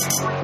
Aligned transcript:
Thank 0.00 0.32
you. 0.32 0.37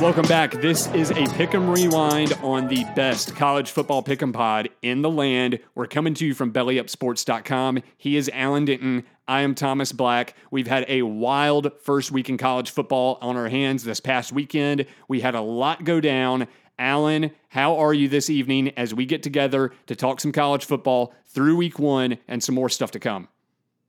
Welcome 0.00 0.26
back. 0.26 0.52
This 0.60 0.88
is 0.88 1.10
a 1.10 1.14
Pick'em 1.14 1.74
Rewind 1.74 2.32
on 2.42 2.66
the 2.66 2.84
best 2.96 3.36
college 3.36 3.70
football 3.70 4.02
Pick'em 4.02 4.32
pod 4.32 4.68
in 4.82 5.02
the 5.02 5.08
land. 5.08 5.60
We're 5.74 5.86
coming 5.86 6.14
to 6.14 6.26
you 6.26 6.34
from 6.34 6.52
BellyUpSports.com. 6.52 7.80
He 7.96 8.16
is 8.16 8.28
Alan 8.34 8.64
Denton. 8.64 9.04
I 9.28 9.42
am 9.42 9.54
Thomas 9.54 9.92
Black. 9.92 10.34
We've 10.50 10.66
had 10.66 10.84
a 10.88 11.02
wild 11.02 11.70
first 11.80 12.10
week 12.10 12.28
in 12.28 12.36
college 12.36 12.70
football 12.70 13.18
on 13.22 13.36
our 13.36 13.48
hands 13.48 13.84
this 13.84 14.00
past 14.00 14.32
weekend. 14.32 14.84
We 15.08 15.20
had 15.20 15.36
a 15.36 15.40
lot 15.40 15.84
go 15.84 16.00
down. 16.00 16.48
Alan, 16.78 17.30
how 17.48 17.76
are 17.76 17.94
you 17.94 18.08
this 18.08 18.28
evening 18.28 18.70
as 18.76 18.92
we 18.92 19.06
get 19.06 19.22
together 19.22 19.72
to 19.86 19.94
talk 19.94 20.20
some 20.20 20.32
college 20.32 20.64
football 20.64 21.14
through 21.28 21.56
week 21.56 21.78
one 21.78 22.18
and 22.26 22.42
some 22.42 22.56
more 22.56 22.68
stuff 22.68 22.90
to 22.90 22.98
come? 22.98 23.28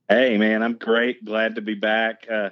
Hey, 0.08 0.38
man, 0.38 0.62
I'm 0.62 0.74
great. 0.74 1.24
Glad 1.24 1.56
to 1.56 1.60
be 1.60 1.74
back. 1.74 2.26
Uh, 2.30 2.50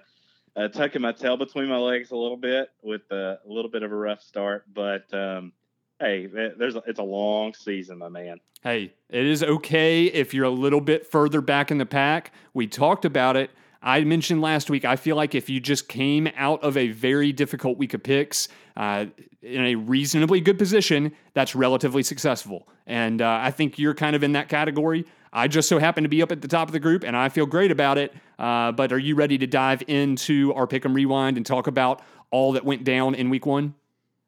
uh, 0.57 0.69
tucking 0.69 1.03
my 1.03 1.13
tail 1.13 1.37
between 1.37 1.69
my 1.69 1.77
legs 1.77 2.11
a 2.11 2.17
little 2.17 2.37
bit 2.37 2.71
with 2.83 3.03
a, 3.11 3.39
a 3.45 3.49
little 3.49 3.71
bit 3.71 3.83
of 3.83 3.93
a 3.93 3.97
rough 3.97 4.23
start, 4.23 4.65
but 4.73 5.13
um, 5.13 5.53
hey, 6.01 6.27
there's 6.27 6.77
a, 6.77 6.83
it's 6.87 7.01
a 7.01 7.05
long 7.05 7.55
season, 7.55 7.99
my 7.99 8.09
man. 8.09 8.39
Hey, 8.63 8.95
it 9.11 9.27
is 9.27 9.43
okay 9.43 10.07
if 10.07 10.33
you're 10.33 10.47
a 10.47 10.51
little 10.51 10.81
bit 10.81 11.07
further 11.07 11.41
back 11.41 11.71
in 11.71 11.79
the 11.79 11.87
pack. 11.87 12.33
We 12.55 12.67
talked 12.67 13.05
about 13.05 13.37
it. 13.37 13.51
I 13.83 14.03
mentioned 14.05 14.41
last 14.41 14.71
week, 14.71 14.87
I 14.87 14.97
feel 14.97 15.15
like 15.15 15.35
if 15.35 15.51
you 15.51 15.61
just 15.61 15.89
came 15.89 16.31
out 16.37 16.63
of 16.65 16.79
a 16.79 16.89
very 16.89 17.33
difficult 17.33 17.77
week 17.77 17.93
of 17.93 18.03
picks 18.03 18.49
uh, 18.79 19.07
in 19.43 19.61
a 19.67 19.75
reasonably 19.75 20.41
good 20.41 20.59
position, 20.59 21.13
that's 21.35 21.55
relatively 21.55 22.03
successful. 22.03 22.67
And 22.87 23.21
uh, 23.21 23.41
I 23.43 23.51
think 23.51 23.79
you're 23.79 23.95
kind 23.95 24.17
of 24.17 24.23
in 24.23 24.33
that 24.33 24.49
category. 24.49 25.05
I 25.35 25.49
just 25.49 25.69
so 25.69 25.81
happen 25.81 26.05
to 26.05 26.09
be 26.09 26.23
up 26.23 26.31
at 26.31 26.41
the 26.41 26.49
top 26.49 26.69
of 26.69 26.73
the 26.73 26.81
group, 26.81 27.03
and 27.03 27.17
I 27.17 27.29
feel 27.29 27.45
great 27.45 27.73
about 27.73 27.99
it. 27.99 28.15
Uh, 28.39 28.71
but 28.71 28.93
are 28.93 28.99
you 28.99 29.17
ready 29.17 29.37
to 29.39 29.47
dive 29.47 29.83
into 29.89 30.55
our 30.55 30.67
pick 30.67 30.85
and 30.85 30.95
rewind 30.95 31.37
and 31.37 31.45
talk 31.45 31.67
about 31.67 32.03
all 32.31 32.53
that 32.53 32.65
went 32.65 32.85
down 32.85 33.17
in 33.17 33.31
week 33.31 33.45
one? 33.45 33.75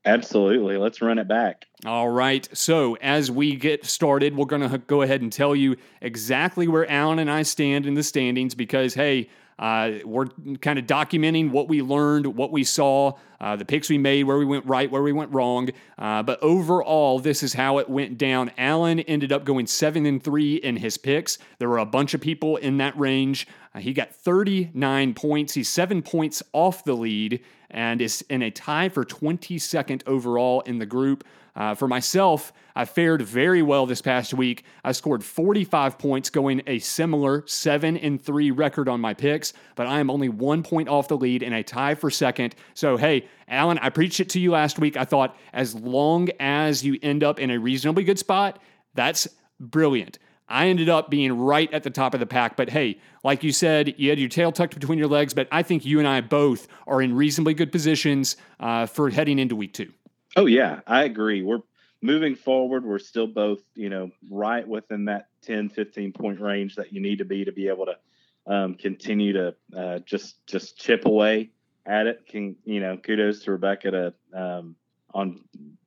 Absolutely. 0.05 0.77
Let's 0.77 1.01
run 1.01 1.19
it 1.19 1.27
back. 1.27 1.67
All 1.85 2.09
right. 2.09 2.49
So, 2.53 2.97
as 3.01 3.31
we 3.31 3.57
get 3.57 3.85
started, 3.85 4.37
we're 4.37 4.47
going 4.47 4.69
to 4.69 4.79
go 4.79 5.03
ahead 5.03 5.21
and 5.21 5.33
tell 5.33 5.55
you 5.55 5.77
exactly 6.01 6.69
where 6.69 6.89
Alan 6.91 7.19
and 7.19 7.31
I 7.31 7.43
stand 7.43 7.87
in 7.87 7.95
the 7.95 8.05
standings 8.05 8.55
because, 8.55 8.95
hey, 8.95 9.29
uh, 9.59 9.93
we're 10.05 10.27
kind 10.61 10.79
of 10.79 10.87
documenting 10.87 11.51
what 11.51 11.69
we 11.69 11.81
learned, 11.81 12.27
what 12.27 12.53
we 12.53 12.63
saw, 12.63 13.13
uh, 13.41 13.57
the 13.57 13.65
picks 13.65 13.89
we 13.89 13.99
made, 13.99 14.25
where 14.25 14.37
we 14.37 14.45
went 14.45 14.67
right, 14.67 14.91
where 14.91 15.03
we 15.03 15.13
went 15.13 15.33
wrong. 15.33 15.71
Uh, 15.99 16.23
but 16.23 16.43
overall, 16.43 17.19
this 17.19 17.43
is 17.43 17.55
how 17.55 17.79
it 17.79 17.89
went 17.89 18.19
down. 18.19 18.51
Alan 18.59 19.01
ended 19.01 19.33
up 19.33 19.45
going 19.45 19.67
seven 19.67 20.05
and 20.05 20.23
three 20.23 20.57
in 20.57 20.77
his 20.77 20.99
picks. 20.99 21.39
There 21.59 21.69
were 21.69 21.79
a 21.79 21.87
bunch 21.87 22.13
of 22.13 22.21
people 22.21 22.57
in 22.57 22.79
that 22.79 22.99
range. 22.99 23.47
Uh, 23.75 23.81
he 23.81 23.93
got 23.93 24.15
39 24.15 25.15
points. 25.15 25.55
He's 25.55 25.69
seven 25.69 26.03
points 26.03 26.43
off 26.53 26.85
the 26.85 26.95
lead 26.95 27.43
and 27.71 28.01
is 28.01 28.23
in 28.29 28.43
a 28.43 28.51
tie 28.51 28.89
for 28.89 29.05
22nd 29.05 30.03
overall 30.07 30.61
in 30.63 30.79
the 30.79 30.87
group. 30.87 31.25
Uh, 31.57 31.75
for 31.75 31.89
myself, 31.89 32.53
I 32.77 32.85
fared 32.85 33.23
very 33.23 33.63
well 33.63 33.87
this 33.87 34.03
past 34.03 34.35
week. 34.35 34.65
I 34.85 34.93
scored 34.93 35.25
45 35.25 35.99
points, 35.99 36.29
going 36.29 36.63
a 36.67 36.79
similar 36.79 37.43
7 37.47 37.97
and 37.97 38.23
3 38.23 38.51
record 38.51 38.89
on 38.89 39.01
my 39.01 39.15
picks, 39.15 39.55
but 39.75 39.87
I 39.87 39.99
am 39.99 40.11
only 40.11 40.29
one 40.29 40.63
point 40.63 40.91
off 40.91 41.09
the 41.09 41.17
lead 41.17 41.43
and 41.43 41.55
a 41.55 41.63
tie 41.63 41.95
for 41.95 42.11
second. 42.11 42.55
So, 42.75 42.99
hey, 42.99 43.27
Alan, 43.49 43.79
I 43.79 43.89
preached 43.89 44.21
it 44.21 44.29
to 44.31 44.41
you 44.41 44.51
last 44.51 44.79
week. 44.79 44.99
I 44.99 45.05
thought 45.05 45.35
as 45.55 45.75
long 45.75 46.29
as 46.39 46.85
you 46.85 46.99
end 47.03 47.25
up 47.25 47.41
in 47.41 47.51
a 47.51 47.59
reasonably 47.59 48.05
good 48.05 48.19
spot, 48.19 48.59
that's 48.95 49.27
brilliant. 49.59 50.19
I 50.49 50.69
ended 50.69 50.91
up 50.91 51.11
being 51.11 51.33
right 51.33 51.73
at 51.73 51.83
the 51.83 51.91
top 51.91 52.15
of 52.15 52.21
the 52.21 52.27
pack. 52.27 52.57
But 52.57 52.71
hey, 52.71 53.01
like 53.25 53.43
you 53.43 53.51
said, 53.51 53.95
you 53.99 54.11
had 54.11 54.19
your 54.19 54.29
tail 54.29 54.53
tucked 54.53 54.75
between 54.75 54.99
your 54.99 55.09
legs. 55.09 55.35
But 55.35 55.49
I 55.51 55.63
think 55.63 55.85
you 55.85 55.99
and 55.99 56.07
I 56.07 56.21
both 56.21 56.69
are 56.87 57.03
in 57.03 57.15
reasonably 57.17 57.55
good 57.55 57.73
positions 57.73 58.37
uh, 58.61 58.87
for 58.87 59.11
heading 59.11 59.39
into 59.39 59.57
week 59.57 59.73
two. 59.73 59.93
Oh, 60.37 60.45
yeah, 60.45 60.81
I 60.87 61.05
agree. 61.05 61.43
We're 61.43 61.63
moving 62.03 62.35
forward. 62.35 62.85
We're 62.85 62.99
still 62.99 63.27
both, 63.27 63.61
you 63.75 63.89
know, 63.89 64.11
right 64.31 64.69
within 64.69 65.07
that 65.07 65.29
10, 65.43 65.71
15 65.71 66.13
point 66.13 66.41
range 66.41 66.77
that 66.77 66.93
you 66.93 67.01
need 67.01 67.19
to 67.19 67.25
be 67.25 67.47
to 67.47 67.53
be 67.53 67.69
able 67.69 67.87
to 67.87 67.97
um, 68.47 68.75
continue 68.75 69.33
to 69.33 69.55
uh, 69.77 69.99
just 70.01 70.47
just 70.47 70.79
chip 70.79 71.07
away 71.07 71.51
at 71.87 72.07
it. 72.07 72.27
Can 72.29 72.57
you 72.65 72.81
know? 72.81 72.99
Kudos 72.99 73.41
to 73.45 73.53
Rebecca 73.53 73.91
to 73.91 74.15
um, 74.35 74.77
on 75.15 75.41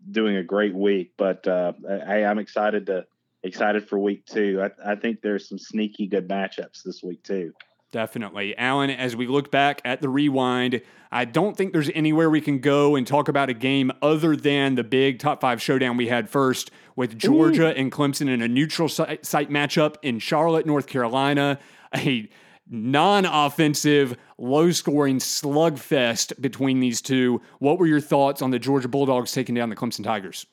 doing 0.10 0.38
a 0.38 0.44
great 0.44 0.74
week. 0.74 1.14
But 1.16 1.48
uh, 1.48 1.74
I, 1.88 2.26
I'm 2.26 2.40
excited 2.40 2.88
to 2.88 3.06
excited 3.44 3.88
for 3.88 4.00
week 4.00 4.26
two. 4.26 4.62
I, 4.62 4.94
I 4.94 4.96
think 4.96 5.22
there's 5.22 5.48
some 5.48 5.60
sneaky 5.60 6.08
good 6.08 6.28
matchups 6.28 6.84
this 6.84 7.04
week 7.04 7.24
too. 7.24 7.54
Definitely. 7.92 8.56
Alan, 8.58 8.92
as 8.92 9.16
we 9.16 9.26
look 9.26 9.50
back 9.50 9.82
at 9.84 10.00
the 10.02 10.10
rewind, 10.10 10.82
I 11.12 11.26
don't 11.26 11.58
think 11.58 11.74
there's 11.74 11.90
anywhere 11.96 12.30
we 12.30 12.40
can 12.40 12.60
go 12.60 12.96
and 12.96 13.06
talk 13.06 13.28
about 13.28 13.50
a 13.50 13.54
game 13.54 13.92
other 14.02 14.36
than 14.36 14.76
the 14.76 14.84
big 14.84 15.18
top 15.18 15.42
five 15.42 15.60
showdown 15.60 15.98
we 15.98 16.08
had 16.08 16.30
first 16.30 16.70
with 16.96 17.18
Georgia 17.18 17.70
Ooh. 17.70 17.80
and 17.80 17.92
Clemson 17.92 18.30
in 18.30 18.44
a 18.44 18.48
neutral 18.48 18.90
site, 18.90 19.26
site 19.26 19.50
matchup 19.50 19.96
in 20.04 20.20
Charlotte, 20.20 20.68
North 20.68 20.86
Carolina. 20.86 21.58
A 21.96 22.30
non 22.70 23.26
offensive, 23.26 24.16
low 24.38 24.70
scoring 24.70 25.18
slugfest 25.18 26.40
between 26.40 26.80
these 26.80 27.02
two. 27.02 27.42
What 27.58 27.80
were 27.80 27.88
your 27.88 28.02
thoughts 28.02 28.44
on 28.44 28.52
the 28.52 28.60
Georgia 28.60 28.88
Bulldogs 28.88 29.32
taking 29.32 29.56
down 29.56 29.70
the 29.70 29.76
Clemson 29.76 30.04
Tigers? 30.04 30.46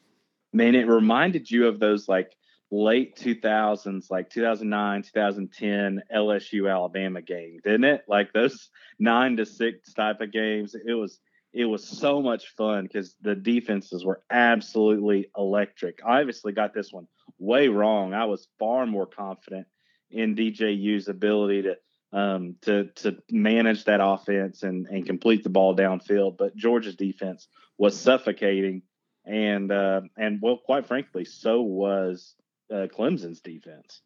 Man, 0.55 0.75
it 0.75 0.89
reminded 0.89 1.51
you 1.51 1.67
of 1.67 1.79
those 1.79 2.09
like 2.09 2.35
late 2.71 3.17
2000s, 3.17 4.11
like 4.11 4.31
2009, 4.31 5.03
2010 5.03 6.03
LSU 6.15 6.71
Alabama 6.71 7.23
game, 7.23 7.61
didn't 7.63 7.85
it? 7.85 8.05
Like 8.09 8.33
those 8.33 8.71
nine 8.99 9.37
to 9.37 9.47
six 9.47 9.93
type 9.93 10.21
of 10.21 10.33
games. 10.33 10.75
It 10.75 10.95
was 10.95 11.19
it 11.53 11.65
was 11.65 11.89
so 11.89 12.21
much 12.21 12.49
fun 12.49 12.85
because 12.85 13.15
the 13.23 13.35
defenses 13.35 14.05
were 14.05 14.23
absolutely 14.31 15.31
electric. 15.37 16.01
I 16.07 16.21
obviously 16.21 16.53
got 16.53 16.75
this 16.75 16.93
one 16.93 17.07
way 17.39 17.69
wrong. 17.69 18.13
I 18.13 18.27
was 18.27 18.49
far 18.59 18.85
more 18.85 19.07
confident 19.07 19.67
in 20.11 20.35
DJU's 20.35 21.09
ability 21.09 21.63
to 21.63 21.77
um, 22.13 22.57
to 22.63 22.87
to 22.97 23.19
manage 23.31 23.85
that 23.85 24.01
offense 24.03 24.63
and 24.63 24.87
and 24.87 25.07
complete 25.07 25.45
the 25.45 25.51
ball 25.51 25.77
downfield. 25.77 26.37
But 26.37 26.57
Georgia's 26.57 26.97
defense 26.97 27.49
was 27.79 27.99
suffocating, 27.99 28.83
and 29.25 29.71
uh, 29.73 30.03
and 30.17 30.41
well, 30.43 30.59
quite 30.59 30.87
frankly, 30.87 31.25
so 31.25 31.63
was 31.63 32.35
uh, 32.71 32.87
Clemson's 32.87 33.41
defense. 33.41 34.03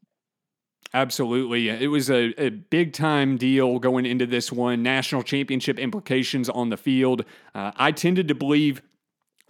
Absolutely. 0.93 1.69
It 1.69 1.87
was 1.89 2.11
a, 2.11 2.35
a 2.37 2.51
big 2.51 2.93
time 2.93 3.37
deal 3.37 3.79
going 3.79 4.07
into 4.07 4.27
this 4.27 4.51
one. 4.51 4.83
National 4.83 5.23
championship 5.23 5.79
implications 5.79 6.49
on 6.49 6.71
the 6.71 6.77
field. 6.77 7.25
Uh, 7.55 7.71
I 7.77 7.93
tended 7.93 8.27
to 8.29 8.35
believe 8.35 8.83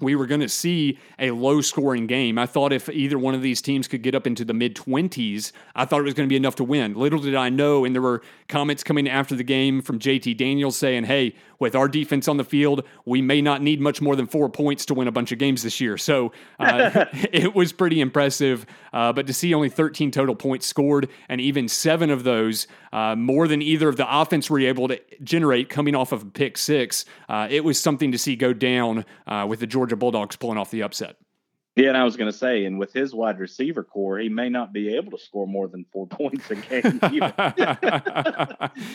we 0.00 0.14
were 0.14 0.26
going 0.26 0.41
to 0.41 0.49
see 0.49 0.99
a 1.19 1.31
low 1.31 1.61
scoring 1.61 2.06
game. 2.06 2.38
I 2.38 2.47
thought 2.47 2.73
if 2.73 2.88
either 2.88 3.19
one 3.19 3.35
of 3.35 3.43
these 3.43 3.61
teams 3.62 3.88
could 3.88 4.02
get 4.02 4.14
up 4.14 4.26
into 4.26 4.44
the 4.44 4.55
mid 4.55 4.75
20s, 4.75 5.52
I 5.75 5.85
thought 5.85 6.00
it 6.00 6.05
was 6.05 6.14
going 6.14 6.29
to 6.29 6.32
be 6.32 6.37
enough 6.37 6.56
to 6.56 6.64
win. 6.64 6.94
Little 6.94 7.20
did 7.20 7.35
I 7.35 7.49
know, 7.49 7.85
and 7.85 7.94
there 7.94 8.02
were 8.02 8.23
comments 8.49 8.82
coming 8.82 9.08
after 9.08 9.35
the 9.35 9.44
game 9.44 9.82
from 9.82 9.99
JT 9.99 10.37
Daniels 10.37 10.76
saying, 10.76 11.05
hey, 11.05 11.35
with 11.58 11.76
our 11.76 11.88
defense 11.88 12.26
on 12.26 12.38
the 12.38 12.44
field, 12.44 12.85
we 13.05 13.20
may 13.20 13.43
not 13.43 13.62
need 13.62 13.81
much 13.81 14.00
more 14.00 14.17
than 14.17 14.26
four 14.26 14.49
points 14.49 14.87
to 14.87 14.94
win 14.94 15.06
a 15.06 15.12
bunch 15.12 15.31
of 15.31 15.38
games 15.38 15.62
this 15.62 15.81
year. 15.81 15.99
So 15.99 16.32
uh, 16.58 17.05
it 17.12 17.55
was 17.55 17.73
pretty 17.73 18.00
impressive. 18.00 18.67
Uh, 18.93 19.12
but 19.12 19.26
to 19.26 19.32
see 19.32 19.55
only 19.55 19.69
13 19.69 20.11
total 20.11 20.35
points 20.35 20.67
scored, 20.67 21.08
and 21.29 21.41
even 21.41 21.69
seven 21.69 22.11
of 22.11 22.25
those, 22.25 22.67
uh, 22.93 23.14
more 23.14 23.46
than 23.46 23.62
either 23.62 23.88
of 23.88 23.96
the 23.96 24.20
offense 24.20 24.50
were 24.50 24.61
able 24.61 24.88
to 24.88 25.00
generate 25.23 25.69
coming 25.69 25.94
off 25.94 26.12
of 26.12 26.23
a 26.23 26.26
pick 26.26 26.58
six, 26.58 27.05
uh, 27.29 27.46
it 27.50 27.62
was 27.62 27.79
something 27.79 28.11
to 28.11 28.19
see 28.19 28.35
go 28.35 28.53
down 28.53 29.05
uh, 29.26 29.46
with 29.49 29.61
the 29.61 29.67
Georgia 29.67 29.89
Bulldogs 29.96 30.37
pulling 30.37 30.58
off 30.58 30.70
the 30.70 30.82
upset. 30.82 31.16
Yeah, 31.76 31.88
and 31.88 31.96
I 31.96 32.02
was 32.02 32.16
going 32.16 32.31
to 32.31 32.37
say, 32.37 32.64
and 32.64 32.81
with 32.81 32.92
his 32.92 33.14
wide 33.14 33.38
receiver 33.38 33.84
core, 33.84 34.19
he 34.19 34.28
may 34.28 34.48
not 34.48 34.72
be 34.72 34.96
able 34.96 35.12
to 35.12 35.19
score 35.19 35.46
more 35.46 35.69
than 35.69 35.87
four 35.92 36.06
points 36.08 36.50
a 36.50 36.56
game. 36.56 36.82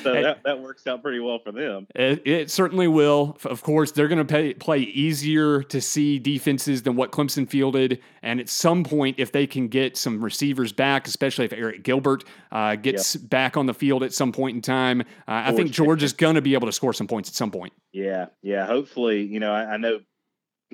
so 0.03 0.13
that, 0.13 0.41
that 0.43 0.59
works 0.61 0.85
out 0.85 1.01
pretty 1.01 1.19
well 1.19 1.39
for 1.39 1.53
them. 1.53 1.87
It, 1.95 2.21
it 2.27 2.51
certainly 2.51 2.89
will. 2.89 3.37
Of 3.45 3.63
course, 3.63 3.91
they're 3.91 4.09
going 4.09 4.27
to 4.27 4.53
play 4.55 4.79
easier 4.79 5.63
to 5.63 5.79
see 5.79 6.19
defenses 6.19 6.83
than 6.83 6.97
what 6.97 7.11
Clemson 7.11 7.49
fielded. 7.49 8.01
And 8.21 8.41
at 8.41 8.49
some 8.49 8.83
point, 8.83 9.19
if 9.19 9.31
they 9.31 9.47
can 9.47 9.69
get 9.69 9.95
some 9.95 10.21
receivers 10.21 10.73
back, 10.73 11.07
especially 11.07 11.45
if 11.45 11.51
Arik 11.51 11.81
Gilbert 11.81 12.25
uh, 12.51 12.75
gets 12.75 13.15
yep. 13.15 13.29
back 13.29 13.55
on 13.55 13.67
the 13.67 13.73
field 13.73 14.03
at 14.03 14.13
some 14.13 14.33
point 14.33 14.57
in 14.57 14.61
time, 14.61 15.01
uh, 15.01 15.03
I 15.27 15.53
think 15.53 15.71
George 15.71 16.03
is 16.03 16.11
going 16.11 16.35
to 16.35 16.41
be 16.41 16.55
able 16.55 16.67
to 16.67 16.73
score 16.73 16.93
some 16.93 17.07
points 17.07 17.29
at 17.29 17.35
some 17.35 17.51
point. 17.51 17.71
Yeah, 17.93 18.25
yeah. 18.41 18.65
Hopefully, 18.65 19.23
you 19.23 19.39
know, 19.39 19.53
I, 19.53 19.73
I 19.73 19.77
know 19.77 19.99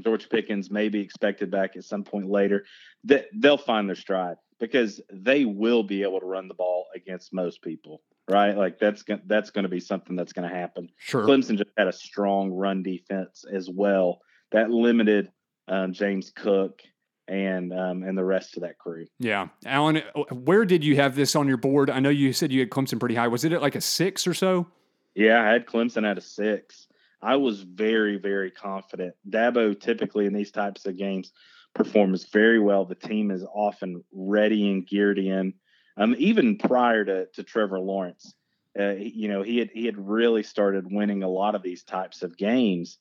George 0.04 0.30
Pickens 0.30 0.72
may 0.72 0.90
be 0.90 1.02
expected 1.02 1.52
back 1.52 1.76
at 1.76 1.84
some 1.84 2.04
point 2.04 2.30
later, 2.30 2.66
that 3.04 3.26
they'll 3.34 3.58
find 3.58 3.88
their 3.88 3.96
stride 3.96 4.38
because 4.60 5.02
they 5.12 5.46
will 5.46 5.84
be 5.84 6.04
able 6.04 6.20
to 6.20 6.26
run 6.26 6.48
the 6.48 6.54
ball 6.54 6.88
against 6.96 7.34
most 7.34 7.62
people, 7.62 8.02
right? 8.30 8.56
Like 8.56 8.80
that's 8.80 9.04
that's 9.26 9.50
going 9.50 9.64
to 9.64 9.70
be 9.70 9.80
something 9.80 10.16
that's 10.16 10.34
going 10.34 10.50
to 10.50 10.56
happen. 10.56 10.90
Sure. 10.98 11.24
Clemson 11.24 11.58
just 11.58 11.72
had 11.78 11.88
a 11.88 11.94
strong 11.94 12.52
run 12.52 12.84
defense 12.84 13.44
as 13.52 13.70
well 13.70 14.22
that 14.52 14.70
limited 14.70 15.32
um, 15.68 15.94
James 15.94 16.32
Cook 16.36 16.82
and 17.28 17.74
um, 17.74 18.04
and 18.04 18.18
the 18.18 18.24
rest 18.24 18.58
of 18.58 18.64
that 18.64 18.78
crew. 18.78 19.06
Yeah, 19.20 19.48
Alan, 19.66 20.04
where 20.32 20.66
did 20.66 20.84
you 20.84 20.96
have 20.98 21.16
this 21.16 21.36
on 21.36 21.48
your 21.48 21.58
board? 21.58 21.90
I 21.90 22.00
know 22.00 22.10
you 22.10 22.34
said 22.34 22.52
you 22.52 22.60
had 22.60 22.70
Clemson 22.70 23.00
pretty 23.00 23.16
high. 23.16 23.28
Was 23.28 23.46
it 23.46 23.54
at 23.54 23.62
like 23.62 23.76
a 23.76 23.82
six 23.82 24.28
or 24.28 24.34
so? 24.34 24.68
Yeah, 25.16 25.42
I 25.42 25.52
had 25.52 25.66
Clemson 25.66 26.10
at 26.10 26.18
a 26.18 26.22
six. 26.22 26.88
I 27.22 27.36
was 27.36 27.62
very, 27.62 28.18
very 28.18 28.52
confident. 28.52 29.16
Dabo 29.30 29.80
typically 29.80 30.26
in 30.26 30.34
these 30.34 30.52
types 30.52 30.86
of 30.86 30.98
games 30.98 31.32
performs 31.74 32.26
very 32.26 32.60
well. 32.60 32.86
The 32.86 32.96
team 32.96 33.32
is 33.32 33.46
often 33.54 34.04
ready 34.12 34.70
and 34.70 34.86
geared 34.86 35.20
in. 35.20 35.54
Um, 35.98 36.16
even 36.18 36.58
prior 36.58 37.06
to, 37.06 37.28
to 37.34 37.44
Trevor 37.44 37.80
Lawrence, 37.80 38.34
uh, 38.80 38.96
you 38.98 39.28
know, 39.28 39.44
he 39.44 39.58
had 39.58 39.70
he 39.74 39.86
had 39.86 39.98
really 39.98 40.44
started 40.44 40.86
winning 40.90 41.24
a 41.24 41.30
lot 41.30 41.56
of 41.56 41.62
these 41.62 41.84
types 41.84 42.22
of 42.24 42.38
games, 42.38 42.98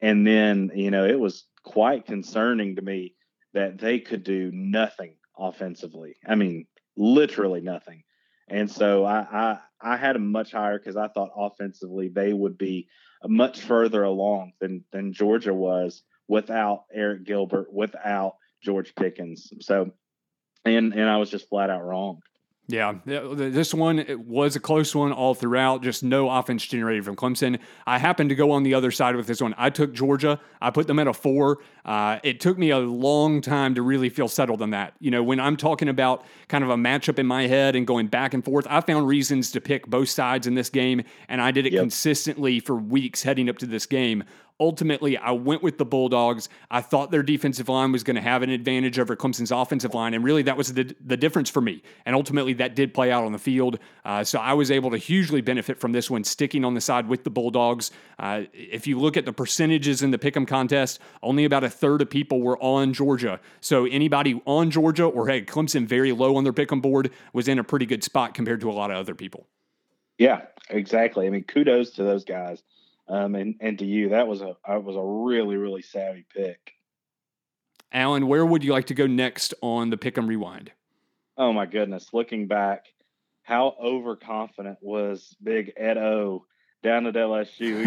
and 0.00 0.26
then 0.26 0.70
you 0.74 0.90
know 0.90 1.04
it 1.04 1.20
was 1.20 1.44
quite 1.62 2.06
concerning 2.06 2.76
to 2.76 2.82
me 2.82 3.14
that 3.52 3.78
they 3.78 3.98
could 3.98 4.24
do 4.24 4.50
nothing 4.52 5.16
offensively. 5.38 6.16
I 6.26 6.36
mean, 6.36 6.66
literally 6.96 7.60
nothing. 7.60 8.02
And 8.48 8.70
so 8.70 9.04
I 9.04 9.26
I, 9.30 9.58
I 9.82 9.96
had 9.98 10.16
them 10.16 10.32
much 10.32 10.52
higher 10.52 10.78
because 10.78 10.96
I 10.96 11.08
thought 11.08 11.30
offensively 11.36 12.08
they 12.08 12.32
would 12.32 12.56
be 12.56 12.88
much 13.26 13.60
further 13.60 14.02
along 14.02 14.52
than 14.60 14.84
than 14.92 15.12
Georgia 15.12 15.54
was 15.54 16.02
without 16.28 16.84
Arik 16.96 17.24
Gilbert, 17.24 17.72
without 17.72 18.36
George 18.62 18.94
Pickens. 18.94 19.52
So, 19.60 19.92
and 20.64 20.92
and 20.92 21.08
I 21.08 21.16
was 21.18 21.30
just 21.30 21.48
flat 21.48 21.70
out 21.70 21.84
wrong. 21.84 22.20
Yeah, 22.70 22.94
this 23.04 23.74
one 23.74 23.98
it 23.98 24.20
was 24.20 24.56
a 24.56 24.60
close 24.60 24.94
one 24.94 25.12
all 25.12 25.34
throughout. 25.34 25.82
Just 25.82 26.02
no 26.02 26.30
offense 26.30 26.64
generated 26.66 27.04
from 27.04 27.16
Clemson. 27.16 27.58
I 27.86 27.98
happened 27.98 28.30
to 28.30 28.36
go 28.36 28.50
on 28.52 28.62
the 28.62 28.74
other 28.74 28.90
side 28.90 29.16
with 29.16 29.26
this 29.26 29.40
one. 29.40 29.54
I 29.58 29.70
took 29.70 29.92
Georgia. 29.92 30.40
I 30.60 30.70
put 30.70 30.86
them 30.86 30.98
at 30.98 31.06
a 31.06 31.12
four. 31.12 31.58
Uh, 31.84 32.18
it 32.22 32.40
took 32.40 32.58
me 32.58 32.70
a 32.70 32.78
long 32.78 33.40
time 33.40 33.74
to 33.74 33.82
really 33.82 34.08
feel 34.08 34.28
settled 34.28 34.62
on 34.62 34.70
that. 34.70 34.94
You 35.00 35.10
know, 35.10 35.22
when 35.22 35.40
I'm 35.40 35.56
talking 35.56 35.88
about 35.88 36.24
kind 36.48 36.62
of 36.62 36.70
a 36.70 36.76
matchup 36.76 37.18
in 37.18 37.26
my 37.26 37.46
head 37.46 37.74
and 37.74 37.86
going 37.86 38.06
back 38.06 38.34
and 38.34 38.44
forth, 38.44 38.66
I 38.68 38.80
found 38.80 39.08
reasons 39.08 39.50
to 39.52 39.60
pick 39.60 39.86
both 39.86 40.08
sides 40.08 40.46
in 40.46 40.54
this 40.54 40.70
game, 40.70 41.02
and 41.28 41.40
I 41.40 41.50
did 41.50 41.66
it 41.66 41.72
yep. 41.72 41.82
consistently 41.82 42.60
for 42.60 42.76
weeks 42.76 43.22
heading 43.22 43.48
up 43.48 43.58
to 43.58 43.66
this 43.66 43.86
game 43.86 44.24
ultimately, 44.60 45.16
I 45.16 45.32
went 45.32 45.62
with 45.62 45.78
the 45.78 45.84
Bulldogs. 45.84 46.48
I 46.70 46.82
thought 46.82 47.10
their 47.10 47.22
defensive 47.22 47.68
line 47.68 47.90
was 47.90 48.04
going 48.04 48.16
to 48.16 48.22
have 48.22 48.42
an 48.42 48.50
advantage 48.50 48.98
over 48.98 49.16
Clemson's 49.16 49.50
offensive 49.50 49.94
line, 49.94 50.14
and 50.14 50.22
really 50.22 50.42
that 50.42 50.56
was 50.56 50.74
the, 50.74 50.94
the 51.04 51.16
difference 51.16 51.50
for 51.50 51.60
me. 51.60 51.82
And 52.04 52.14
ultimately, 52.14 52.52
that 52.54 52.76
did 52.76 52.94
play 52.94 53.10
out 53.10 53.24
on 53.24 53.32
the 53.32 53.38
field. 53.38 53.78
Uh, 54.04 54.22
so 54.22 54.38
I 54.38 54.52
was 54.52 54.70
able 54.70 54.90
to 54.90 54.98
hugely 54.98 55.40
benefit 55.40 55.80
from 55.80 55.92
this 55.92 56.10
one, 56.10 56.22
sticking 56.22 56.64
on 56.64 56.74
the 56.74 56.80
side 56.80 57.08
with 57.08 57.24
the 57.24 57.30
Bulldogs. 57.30 57.90
Uh, 58.18 58.42
if 58.52 58.86
you 58.86 58.98
look 59.00 59.16
at 59.16 59.24
the 59.24 59.32
percentages 59.32 60.02
in 60.02 60.10
the 60.10 60.18
Pick'em 60.18 60.46
contest, 60.46 61.00
only 61.22 61.44
about 61.44 61.64
a 61.64 61.70
third 61.70 62.02
of 62.02 62.10
people 62.10 62.40
were 62.40 62.58
on 62.62 62.92
Georgia. 62.92 63.40
So 63.60 63.86
anybody 63.86 64.40
on 64.44 64.70
Georgia 64.70 65.04
or 65.04 65.28
had 65.28 65.46
Clemson 65.46 65.86
very 65.86 66.12
low 66.12 66.36
on 66.36 66.44
their 66.44 66.52
Pick'em 66.52 66.82
board 66.82 67.10
was 67.32 67.48
in 67.48 67.58
a 67.58 67.64
pretty 67.64 67.86
good 67.86 68.04
spot 68.04 68.34
compared 68.34 68.60
to 68.60 68.70
a 68.70 68.72
lot 68.72 68.90
of 68.90 68.98
other 68.98 69.14
people. 69.14 69.46
Yeah, 70.18 70.42
exactly. 70.68 71.26
I 71.26 71.30
mean, 71.30 71.44
kudos 71.44 71.92
to 71.92 72.02
those 72.02 72.24
guys. 72.24 72.62
Um, 73.10 73.34
and 73.34 73.56
and 73.60 73.78
to 73.80 73.84
you, 73.84 74.10
that 74.10 74.28
was 74.28 74.40
a 74.40 74.56
that 74.66 74.84
was 74.84 74.94
a 74.94 75.02
really 75.02 75.56
really 75.56 75.82
savvy 75.82 76.24
pick. 76.32 76.74
Alan, 77.92 78.28
where 78.28 78.46
would 78.46 78.62
you 78.62 78.72
like 78.72 78.86
to 78.86 78.94
go 78.94 79.08
next 79.08 79.52
on 79.62 79.90
the 79.90 79.96
pick 79.96 80.16
and 80.16 80.28
rewind? 80.28 80.70
Oh 81.36 81.52
my 81.52 81.66
goodness! 81.66 82.10
Looking 82.12 82.46
back, 82.46 82.86
how 83.42 83.74
overconfident 83.82 84.78
was 84.80 85.34
Big 85.42 85.72
Ed 85.76 85.98
O 85.98 86.46
down 86.84 87.06
at 87.06 87.14
LSU? 87.14 87.82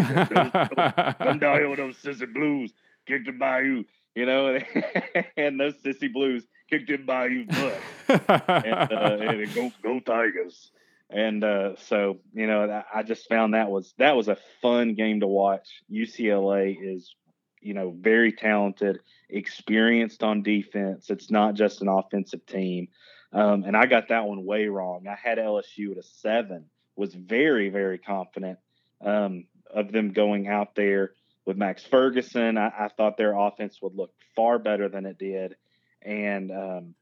Come 1.18 1.38
down 1.38 1.56
here 1.56 1.70
with 1.70 1.78
those 1.78 1.96
sissy 1.96 2.30
blues, 2.30 2.74
kicked 3.06 3.26
it 3.26 3.38
by 3.38 3.60
you, 3.60 3.86
you 4.14 4.26
know, 4.26 4.58
and 5.38 5.58
those 5.58 5.74
sissy 5.82 6.12
blues 6.12 6.44
kicked 6.68 6.90
it 6.90 7.06
by 7.06 7.26
you 7.26 7.46
butt, 7.46 7.80
and, 8.08 8.92
uh, 8.92 9.16
and 9.20 9.54
go 9.54 9.72
go 9.82 10.00
Tigers 10.00 10.70
and 11.10 11.44
uh, 11.44 11.76
so 11.76 12.18
you 12.32 12.46
know 12.46 12.82
I 12.92 13.02
just 13.02 13.28
found 13.28 13.54
that 13.54 13.70
was 13.70 13.94
that 13.98 14.16
was 14.16 14.28
a 14.28 14.38
fun 14.62 14.94
game 14.94 15.20
to 15.20 15.26
watch. 15.26 15.82
UCLA 15.90 16.76
is 16.80 17.14
you 17.60 17.74
know 17.74 17.94
very 17.98 18.32
talented, 18.32 19.00
experienced 19.28 20.22
on 20.22 20.42
defense. 20.42 21.10
It's 21.10 21.30
not 21.30 21.54
just 21.54 21.82
an 21.82 21.88
offensive 21.88 22.44
team, 22.46 22.88
um, 23.32 23.64
and 23.64 23.76
I 23.76 23.86
got 23.86 24.08
that 24.08 24.24
one 24.24 24.44
way 24.44 24.66
wrong. 24.66 25.06
I 25.08 25.16
had 25.16 25.38
LSU 25.38 25.92
at 25.92 25.98
a 25.98 26.02
seven. 26.02 26.66
Was 26.96 27.14
very 27.14 27.70
very 27.70 27.98
confident 27.98 28.58
um, 29.04 29.46
of 29.72 29.92
them 29.92 30.12
going 30.12 30.46
out 30.46 30.74
there 30.74 31.12
with 31.44 31.56
Max 31.56 31.84
Ferguson. 31.84 32.56
I, 32.56 32.68
I, 32.68 32.88
thought 32.96 33.16
their 33.16 33.36
offense 33.36 33.82
would 33.82 33.94
look 33.96 34.12
far 34.36 34.58
better 34.58 34.88
than 34.88 35.04
it 35.04 35.18
did, 35.18 35.56
and 36.02 36.50
um, 36.52 36.94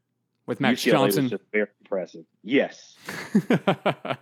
with 0.47 0.61
Max 0.61 0.83
UCLA 0.83 0.93
Johnson. 0.93 1.29
Just 1.29 1.44
very 1.53 1.69
impressive. 1.81 2.25
Yes. 2.43 2.97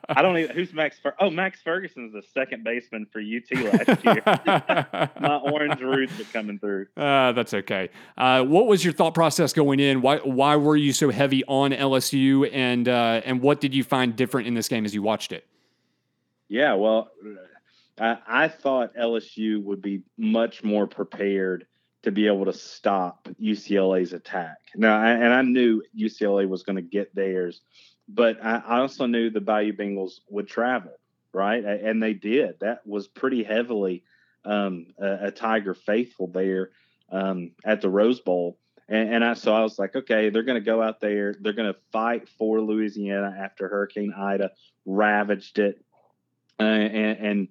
I 0.09 0.23
don't 0.23 0.37
even 0.37 0.55
who's 0.55 0.73
Max. 0.73 0.99
Fer- 0.99 1.15
oh, 1.19 1.31
Max 1.31 1.61
Ferguson's 1.63 2.13
the 2.13 2.23
second 2.35 2.65
baseman 2.65 3.07
for 3.11 3.21
UT 3.21 3.51
last 3.65 4.05
year. 4.05 4.23
My 5.21 5.37
orange 5.37 5.81
roots 5.81 6.19
are 6.21 6.25
coming 6.25 6.59
through. 6.59 6.87
Uh, 6.97 7.33
that's 7.33 7.55
okay. 7.55 7.89
Uh, 8.19 8.45
what 8.45 8.67
was 8.67 8.85
your 8.85 8.93
thought 8.93 9.15
process 9.15 9.53
going 9.53 9.81
in? 9.81 10.03
Why 10.03 10.19
why 10.19 10.57
were 10.57 10.77
you 10.77 10.93
so 10.93 11.11
heavy 11.11 11.45
on 11.47 11.73
LSU, 11.73 12.51
and 12.53 12.89
uh, 12.89 13.23
and 13.25 13.41
what 13.41 13.61
did 13.61 13.75
you 13.75 13.85
find 13.85 14.15
different 14.15 14.47
in 14.47 14.55
this 14.55 14.69
game 14.69 14.85
as 14.85 14.95
you 14.95 15.03
watched 15.03 15.33
it? 15.33 15.47
Yeah, 16.49 16.75
well, 16.75 17.11
I, 17.99 18.19
I 18.27 18.49
thought 18.49 18.95
LSU 18.97 19.63
would 19.63 19.81
be 19.81 20.03
much 20.19 20.65
more 20.65 20.87
prepared 20.87 21.67
to 22.03 22.11
be 22.11 22.27
able 22.27 22.47
to 22.47 22.53
stop 22.53 23.29
UCLA's 23.41 24.13
attack. 24.13 24.59
Now, 24.75 25.03
and 25.03 25.33
I 25.33 25.43
knew 25.43 25.83
UCLA 25.97 26.49
was 26.49 26.63
going 26.63 26.77
to 26.77 26.83
get 26.83 27.15
theirs, 27.15 27.61
but 28.09 28.43
I, 28.43 28.63
I 28.67 28.81
also 28.81 29.07
knew 29.07 29.31
the 29.31 29.41
Bayou 29.41 29.73
Bengals 29.73 30.21
would 30.29 30.49
travel, 30.49 30.93
right? 31.33 31.63
And 31.63 32.03
they 32.03 32.15
did. 32.15 32.61
That 32.61 32.87
was 32.87 33.07
pretty 33.07 33.43
heavily 33.43 34.05
um, 34.45 34.87
a, 34.99 35.27
a, 35.27 35.31
Tiger 35.31 35.75
faithful 35.75 36.27
there 36.27 36.71
um, 37.13 37.53
at 37.65 37.83
the 37.83 37.91
Rose 37.91 38.21
Bowl. 38.21 38.59
And, 38.89 39.15
and 39.15 39.25
I 39.25 39.35
so 39.35 39.55
I 39.55 39.63
was 39.63 39.79
like, 39.79 39.95
okay, 39.95 40.31
they're 40.31 40.43
going 40.43 40.61
to 40.61 40.65
go 40.65 40.83
out 40.83 41.01
there. 41.01 41.35
They're 41.39 41.53
going 41.53 41.73
to 41.73 41.79
fight 41.93 42.29
for 42.39 42.63
Louisiana 42.63 43.37
after 43.39 43.69
Hurricane 43.69 44.15
Ida 44.17 44.53
ravaged 44.87 45.59
it. 45.59 45.85
Uh, 46.59 46.63
and, 46.63 47.19
and 47.19 47.49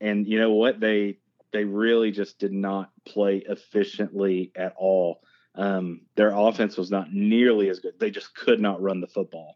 and 0.00 0.26
you 0.26 0.38
know 0.38 0.52
what 0.52 0.80
they 0.80 1.18
they 1.52 1.64
really 1.64 2.10
just 2.10 2.38
did 2.38 2.52
not 2.52 2.90
play 3.04 3.42
efficiently 3.46 4.52
at 4.56 4.74
all. 4.76 5.22
Um, 5.54 6.02
their 6.16 6.32
offense 6.34 6.76
was 6.76 6.90
not 6.90 7.12
nearly 7.12 7.68
as 7.68 7.80
good. 7.80 7.98
They 7.98 8.10
just 8.10 8.34
could 8.34 8.60
not 8.60 8.80
run 8.80 9.00
the 9.00 9.06
football, 9.06 9.54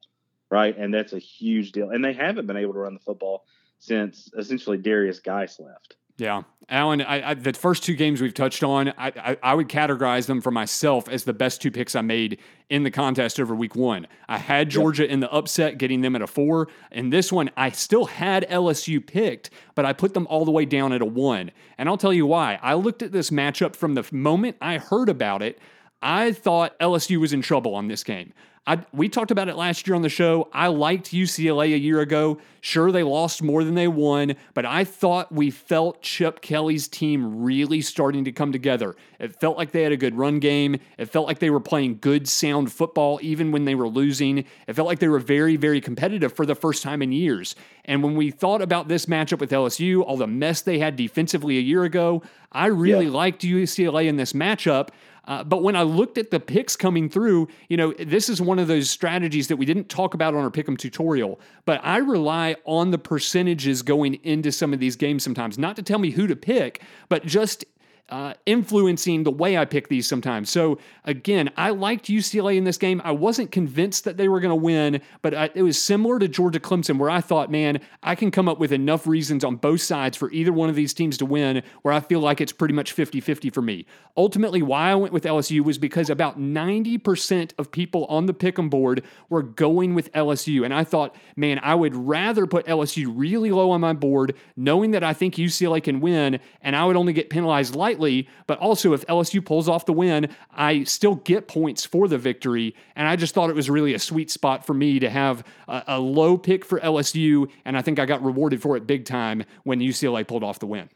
right? 0.51 0.77
And 0.77 0.93
that's 0.93 1.15
a 1.15 1.19
huge 1.19 1.73
deal. 1.73 1.91
And 1.91 2.05
they 2.05 2.13
haven't 2.13 2.47
been 2.47 2.57
able 2.57 2.75
to 2.75 2.81
run 2.81 2.95
the 2.95 3.01
football 3.01 3.45
since 3.79 4.31
essentially 4.37 4.79
Derrius 4.79 5.23
Guice 5.23 5.59
left. 5.59 5.97
Yeah, 6.19 6.43
Alan. 6.69 7.03
I, 7.03 7.31
I, 7.31 7.35
the 7.35 7.53
first 7.53 7.85
two 7.85 7.95
games 7.95 8.23
we've 8.23 8.33
touched 8.33 8.63
on, 8.63 8.89
I, 8.89 9.13
I, 9.17 9.37
I, 9.43 9.55
would 9.55 9.69
categorize 9.69 10.27
them 10.27 10.41
for 10.41 10.51
myself 10.51 11.09
as 11.09 11.25
the 11.25 11.35
best 11.35 11.61
two 11.61 11.71
picks 11.71 11.95
I 11.95 12.01
made 12.01 12.39
in 12.71 12.83
the 12.83 12.91
contest 12.91 13.39
over 13.39 13.55
Week 13.55 13.77
One. 13.77 14.07
I 14.29 14.39
had 14.39 14.71
Georgia 14.71 15.03
yep. 15.03 15.13
in 15.13 15.21
the 15.21 15.31
upset, 15.31 15.77
getting 15.77 16.01
them 16.01 16.17
at 16.17 16.23
a 16.23 16.27
four. 16.27 16.69
And 16.91 17.13
this 17.13 17.31
one, 17.31 17.51
I 17.57 17.71
still 17.71 18.07
had 18.07 18.49
LSU 18.49 19.07
picked, 19.07 19.51
but 19.75 19.85
I 19.85 19.93
put 19.93 20.15
them 20.15 20.27
all 20.29 20.45
the 20.47 20.51
way 20.51 20.65
down 20.65 20.93
at 20.93 21.03
a 21.03 21.07
one. 21.07 21.51
And 21.77 21.89
I'll 21.89 21.99
tell 21.99 22.15
you 22.15 22.27
why. 22.27 22.59
I 22.63 22.75
looked 22.75 23.03
at 23.03 23.13
this 23.13 23.31
matchup 23.31 23.77
from 23.77 23.95
the 23.95 24.05
moment 24.11 24.57
I 24.61 24.79
heard 24.79 25.11
about 25.11 25.43
it. 25.43 25.59
I 26.03 26.33
thought 26.33 26.79
LSU 26.79 27.19
was 27.19 27.33
in 27.33 27.43
trouble 27.43 27.75
on 27.75 27.89
this 27.89 28.05
game. 28.05 28.33
I, 28.69 28.85
we 28.93 29.09
talked 29.09 29.31
about 29.31 29.49
it 29.49 29.55
last 29.55 29.87
year 29.87 29.95
on 29.95 30.03
the 30.03 30.09
show. 30.09 30.49
I 30.53 30.67
liked 30.67 31.13
UCLA 31.13 31.67
a 31.67 31.79
year 31.79 32.01
ago. 32.01 32.39
Sure, 32.61 32.91
they 32.91 33.05
lost 33.05 33.41
more 33.41 33.63
than 33.63 33.77
they 33.77 33.87
won, 33.87 34.35
but 34.55 34.67
I 34.67 34.83
thought 34.83 35.31
we 35.31 35.53
felt 35.53 36.03
Chip 36.03 36.41
Kelly's 36.41 36.89
team 36.89 37.45
really 37.45 37.81
starting 37.81 38.25
to 38.25 38.33
come 38.33 38.51
together. 38.51 38.97
It 39.21 39.39
felt 39.39 39.57
like 39.57 39.71
they 39.71 39.83
had 39.83 39.93
a 39.93 39.97
good 39.97 40.17
run 40.17 40.41
game. 40.41 40.81
It 40.99 41.05
felt 41.05 41.29
like 41.29 41.39
they 41.39 41.51
were 41.51 41.61
playing 41.61 41.99
good, 42.01 42.27
sound 42.27 42.73
football, 42.73 43.21
even 43.23 43.53
when 43.53 43.67
they 43.67 43.77
were 43.77 43.87
losing. 43.87 44.39
It 44.67 44.75
felt 44.75 44.89
like 44.89 44.99
they 44.99 45.07
were 45.07 45.21
very, 45.21 45.55
very 45.55 45.81
competitive 45.81 46.33
for 46.33 46.45
the 46.45 46.57
first 46.57 46.83
time 46.83 47.03
in 47.03 47.13
years. 47.13 47.55
And 47.85 48.03
when 48.03 48.17
we 48.17 48.33
thought 48.33 48.63
about 48.63 48.89
this 48.89 49.07
matchup 49.07 49.39
with 49.39 49.53
LSU, 49.53 50.03
all 50.03 50.17
the 50.17 50.27
mess 50.27 50.61
they 50.61 50.81
had 50.81 50.97
defensively 50.97 51.57
a 51.57 51.61
year 51.61 51.85
ago, 51.85 52.21
I 52.51 52.67
really 52.67 53.05
yeah. 53.05 53.13
liked 53.13 53.43
UCLA 53.43 54.09
in 54.09 54.17
this 54.17 54.33
matchup. 54.33 54.89
Uh, 55.27 55.43
but 55.45 55.63
when 55.63 55.77
I 55.77 55.83
looked 55.83 56.19
at 56.19 56.31
the 56.31 56.41
picks 56.41 56.77
coming 56.77 57.09
through, 57.09 57.49
you 57.69 57.77
know, 57.77 57.93
this 57.99 58.29
is 58.29 58.41
one 58.41 58.59
of 58.59 58.69
those 58.69 58.89
strategies 58.89 59.49
that 59.49 59.57
we 59.57 59.67
didn't 59.67 59.89
talk 59.89 60.15
about 60.15 60.35
on 60.35 60.43
our 60.43 60.51
pick'em 60.51 60.79
tutorial. 60.79 61.41
But 61.65 61.81
I 61.83 61.99
rely 61.99 62.57
on 62.65 62.91
the 62.91 62.99
percentages 62.99 63.83
going 63.83 64.15
into 64.25 64.53
some 64.53 64.73
of 64.73 64.81
these 64.81 64.97
games 64.97 65.25
sometimes, 65.25 65.59
not 65.59 65.77
to 65.77 65.83
tell 65.83 65.99
me 65.99 66.11
who 66.11 66.27
to 66.27 66.37
pick, 66.37 66.83
but 67.09 67.25
just 67.25 67.65
uh, 68.09 68.35
influencing 68.47 69.25
the 69.25 69.31
way 69.33 69.59
I 69.59 69.65
pick 69.65 69.89
these 69.89 70.07
sometimes. 70.07 70.49
So 70.49 70.79
again, 71.05 71.51
I 71.57 71.71
liked 71.71 72.07
UCLA 72.07 72.57
in 72.57 72.63
this 72.63 72.79
game. 72.79 73.03
I 73.05 73.11
wasn't 73.11 73.51
convinced 73.51 74.05
that 74.05 74.17
they 74.17 74.29
were 74.29 74.39
going 74.39 74.51
to 74.51 74.55
win, 74.55 75.01
but 75.23 75.35
I, 75.35 75.51
it 75.55 75.63
was 75.63 75.81
similar 75.81 76.21
to 76.21 76.29
Georgia 76.29 76.61
Clemson, 76.61 76.99
where 76.99 77.11
I 77.11 77.21
thought, 77.21 77.51
man, 77.51 77.81
I 78.05 78.15
can 78.15 78.31
come 78.31 78.49
up 78.49 78.61
with 78.61 78.71
enough 78.71 79.07
reasons 79.09 79.43
on 79.43 79.57
both 79.57 79.81
sides 79.81 80.17
for 80.17 80.31
either 80.31 80.53
one 80.53 80.69
of 80.69 80.77
these 80.77 80.95
teams 80.95 81.19
to 81.19 81.27
win, 81.27 81.63
where 81.83 81.93
I 81.93 82.01
feel 82.01 82.21
like 82.21 82.41
it's 82.41 82.53
pretty 82.53 82.75
much 82.75 82.93
50 82.93 83.21
50 83.21 83.51
for 83.51 83.63
me. 83.63 83.87
Ultimately, 84.17 84.63
why 84.63 84.91
I 84.91 84.95
went 84.95 85.13
with 85.13 85.25
LSU 85.25 85.63
was 85.63 85.77
because 85.77 86.09
about 86.09 86.39
90% 86.39 87.53
of 87.59 87.73
people 87.73 88.05
on 88.05 88.27
the 88.27 88.35
pick'em 88.35 88.71
board 88.71 89.03
were 89.29 89.43
going 89.43 89.95
with 89.95 90.13
LSU. 90.13 90.65
And 90.65 90.73
I 90.73 90.85
thought, 90.85 91.17
man, 91.35 91.59
I 91.63 91.75
would 91.75 91.95
rather 91.95 92.47
put 92.47 92.67
LSU 92.67 93.13
really 93.15 93.51
low 93.51 93.73
on 93.73 93.81
my 93.81 93.93
board, 93.93 94.37
knowing 94.57 94.93
that 94.93 95.03
I 95.03 95.13
think 95.13 95.35
UCLA 95.35 95.83
can 95.83 96.01
win, 96.01 96.39
and 96.63 96.77
I 96.77 96.85
would 96.85 96.97
only 96.97 97.13
get 97.13 97.31
penalized 97.31 97.75
lightly 97.75 97.96
slightly, 97.97 98.29
but 98.47 98.59
also 98.59 98.93
if 98.93 99.07
LSU 99.07 99.45
pulls 99.45 99.69
off 99.69 99.87
the 99.87 99.93
win, 99.93 100.29
I 100.53 100.85
still 100.85 101.17
get 101.17 101.49
points 101.49 101.85
for 101.85 102.09
the 102.09 102.19
victory. 102.19 102.75
And 102.95 103.09
I 103.09 103.17
just 103.17 103.35
thought 103.35 103.51
it 103.51 103.57
was 103.57 103.71
really 103.71 103.95
a 103.95 103.99
sweet 103.99 104.31
spot 104.31 104.67
for 104.67 104.75
me 104.75 104.99
to 105.01 105.11
have 105.11 105.45
a, 105.69 105.83
a 105.89 106.01
low 106.01 106.37
pick 106.37 106.65
for 106.65 106.81
LSU. 106.81 107.51
And 107.65 107.77
I 107.77 107.83
think 107.83 107.99
I 107.99 108.07
got 108.07 108.23
rewarded 108.23 108.63
for 108.63 108.77
it 108.77 108.87
big 108.87 109.05
time 109.05 109.45
when 109.65 109.81
UCLA 109.81 110.27
pulled 110.27 110.45
off 110.45 110.59
the 110.59 110.67
win. 110.67 110.89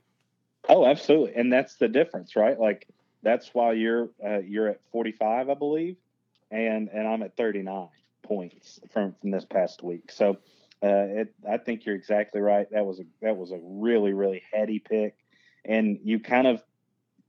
Oh, 0.68 0.86
absolutely. 0.86 1.34
And 1.34 1.52
that's 1.52 1.76
the 1.76 1.88
difference, 1.88 2.36
right? 2.36 2.58
Like 2.58 2.86
that's 3.22 3.50
why 3.52 3.72
you're 3.72 4.10
uh, 4.24 4.38
you're 4.38 4.68
at 4.68 4.80
45, 4.92 5.50
I 5.50 5.54
believe, 5.54 5.96
and 6.50 6.88
and 6.88 7.08
I'm 7.08 7.22
at 7.22 7.36
39 7.36 7.88
points 8.22 8.80
from 8.90 9.14
from 9.20 9.30
this 9.30 9.44
past 9.44 9.82
week. 9.82 10.10
So 10.12 10.36
uh, 10.82 11.22
it, 11.22 11.34
I 11.48 11.56
think 11.56 11.84
you're 11.84 11.96
exactly 11.96 12.40
right. 12.40 12.70
That 12.70 12.86
was 12.86 13.00
a 13.00 13.04
that 13.22 13.36
was 13.36 13.52
a 13.52 13.58
really 13.62 14.12
really 14.12 14.42
heady 14.52 14.78
pick, 14.78 15.16
and 15.64 15.98
you 16.04 16.20
kind 16.20 16.46
of 16.46 16.62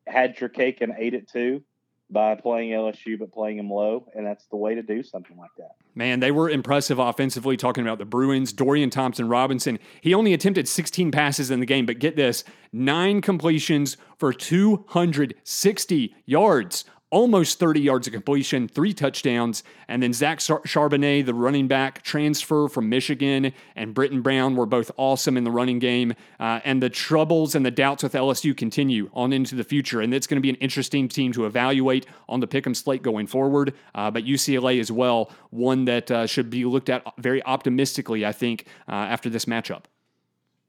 had 0.08 0.40
your 0.40 0.50
cake 0.50 0.82
and 0.82 0.94
ate 0.98 1.14
it 1.14 1.30
too 1.30 1.64
by 2.10 2.36
playing 2.36 2.72
LSU 2.72 3.18
but 3.18 3.32
playing 3.32 3.58
them 3.58 3.72
low, 3.72 4.06
and 4.14 4.26
that's 4.26 4.46
the 4.48 4.58
way 4.58 4.76
to 4.76 4.84
do 4.84 5.02
something 5.02 5.38
like 5.38 5.52
that. 5.58 5.72
Man, 5.96 6.20
they 6.20 6.32
were 6.32 6.50
impressive 6.50 7.00
offensively. 7.00 7.56
Talking 7.56 7.84
about 7.84 8.00
the 8.00 8.06
Bruins, 8.06 8.52
Dorian 8.52 8.90
Thompson 8.90 9.30
Robinson, 9.30 9.80
he 10.02 10.14
only 10.14 10.34
attempted 10.34 10.68
16 10.68 11.12
passes 11.12 11.52
in 11.52 11.60
the 11.60 11.66
game, 11.66 11.86
but 11.86 12.00
get 12.00 12.16
this: 12.16 12.44
nine 12.74 13.22
completions 13.22 13.98
for 14.18 14.34
260 14.34 16.16
yards 16.26 16.86
almost 17.12 17.60
30 17.60 17.82
yards 17.82 18.08
of 18.08 18.14
completion, 18.14 18.68
three 18.68 18.94
touchdowns. 18.94 19.64
And 19.88 20.02
then 20.02 20.14
Zach 20.14 20.40
Charbonnet, 20.40 21.26
the 21.26 21.34
running 21.34 21.68
back 21.68 22.02
transfer 22.02 22.68
from 22.68 22.90
Michigan, 22.90 23.54
and 23.76 23.94
Brittain 23.94 24.24
Brown 24.24 24.56
were 24.56 24.66
both 24.66 24.90
awesome 24.98 25.38
in 25.38 25.44
the 25.44 25.52
running 25.52 25.80
game. 25.80 26.14
Uh, 26.40 26.62
and 26.64 26.82
the 26.82 26.90
troubles 26.90 27.54
and 27.54 27.66
the 27.66 27.72
doubts 27.72 28.02
with 28.02 28.14
LSU 28.14 28.56
continue 28.56 29.10
on 29.14 29.34
into 29.34 29.56
the 29.56 29.64
future. 29.64 30.02
And 30.02 30.14
it's 30.14 30.26
going 30.26 30.38
to 30.38 30.42
be 30.42 30.50
an 30.50 30.56
interesting 30.56 31.08
team 31.08 31.34
to 31.34 31.46
evaluate 31.46 32.08
on 32.28 32.40
the 32.40 32.48
pick'em 32.48 32.76
slate 32.76 33.04
going 33.04 33.28
forward. 33.28 33.74
Uh, 33.94 34.10
but 34.10 34.24
UCLA 34.24 34.80
as 34.80 34.92
well, 34.92 35.32
one 35.50 35.86
that 35.86 36.10
uh, 36.10 36.26
should 36.26 36.50
be 36.50 36.66
looked 36.66 36.90
at 36.90 37.04
very 37.20 37.44
optimistically, 37.44 38.26
I 38.26 38.32
think, 38.32 38.66
uh, 38.88 38.94
after 38.94 39.30
this 39.30 39.46
matchup. 39.46 39.84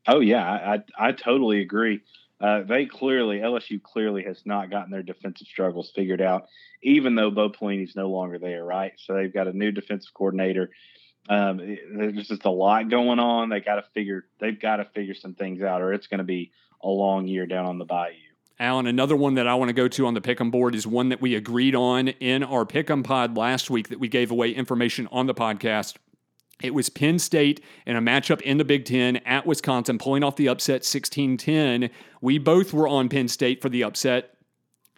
Oh, 0.08 0.18
yeah, 0.18 0.44
I, 0.44 0.78
I 0.98 1.12
totally 1.12 1.60
agree. 1.60 2.02
Uh, 2.42 2.62
they 2.64 2.86
clearly 2.86 3.38
LSU 3.38 3.80
clearly 3.80 4.24
has 4.24 4.42
not 4.44 4.68
gotten 4.68 4.90
their 4.90 5.04
defensive 5.04 5.46
struggles 5.46 5.92
figured 5.94 6.20
out, 6.20 6.48
even 6.82 7.14
though 7.14 7.30
Bo 7.30 7.50
Pelini's 7.50 7.94
no 7.94 8.10
longer 8.10 8.38
there, 8.38 8.64
right? 8.64 8.92
So 8.96 9.14
they've 9.14 9.32
got 9.32 9.46
a 9.46 9.52
new 9.52 9.70
defensive 9.70 10.12
coordinator. 10.12 10.70
Um, 11.28 11.58
there's 11.58 12.26
just 12.26 12.44
a 12.44 12.50
lot 12.50 12.90
going 12.90 13.20
on. 13.20 13.48
They 13.48 13.60
got 13.60 13.76
to 13.76 13.84
figure 13.94 14.26
they've 14.40 14.60
got 14.60 14.76
to 14.76 14.86
figure 14.86 15.14
some 15.14 15.34
things 15.34 15.62
out, 15.62 15.82
or 15.82 15.92
it's 15.92 16.08
going 16.08 16.18
to 16.18 16.24
be 16.24 16.50
a 16.82 16.88
long 16.88 17.28
year 17.28 17.46
down 17.46 17.64
on 17.64 17.78
the 17.78 17.84
bayou. 17.84 18.14
Alan, 18.58 18.86
another 18.86 19.16
one 19.16 19.34
that 19.34 19.46
I 19.46 19.54
want 19.54 19.68
to 19.68 19.72
go 19.72 19.86
to 19.88 20.06
on 20.06 20.14
the 20.14 20.20
pick'em 20.20 20.50
board 20.50 20.74
is 20.74 20.86
one 20.86 21.10
that 21.10 21.20
we 21.20 21.36
agreed 21.36 21.76
on 21.76 22.08
in 22.08 22.42
our 22.42 22.64
pick'em 22.64 23.04
pod 23.04 23.36
last 23.36 23.70
week 23.70 23.88
that 23.88 24.00
we 24.00 24.08
gave 24.08 24.32
away 24.32 24.50
information 24.50 25.08
on 25.12 25.26
the 25.26 25.34
podcast. 25.34 25.96
It 26.62 26.74
was 26.74 26.88
Penn 26.88 27.18
State 27.18 27.60
in 27.86 27.96
a 27.96 28.00
matchup 28.00 28.40
in 28.42 28.58
the 28.58 28.64
Big 28.64 28.84
Ten 28.84 29.16
at 29.18 29.46
Wisconsin, 29.46 29.98
pulling 29.98 30.22
off 30.22 30.36
the 30.36 30.48
upset 30.48 30.84
16 30.84 31.36
10. 31.36 31.90
We 32.20 32.38
both 32.38 32.72
were 32.72 32.88
on 32.88 33.08
Penn 33.08 33.28
State 33.28 33.60
for 33.60 33.68
the 33.68 33.84
upset. 33.84 34.34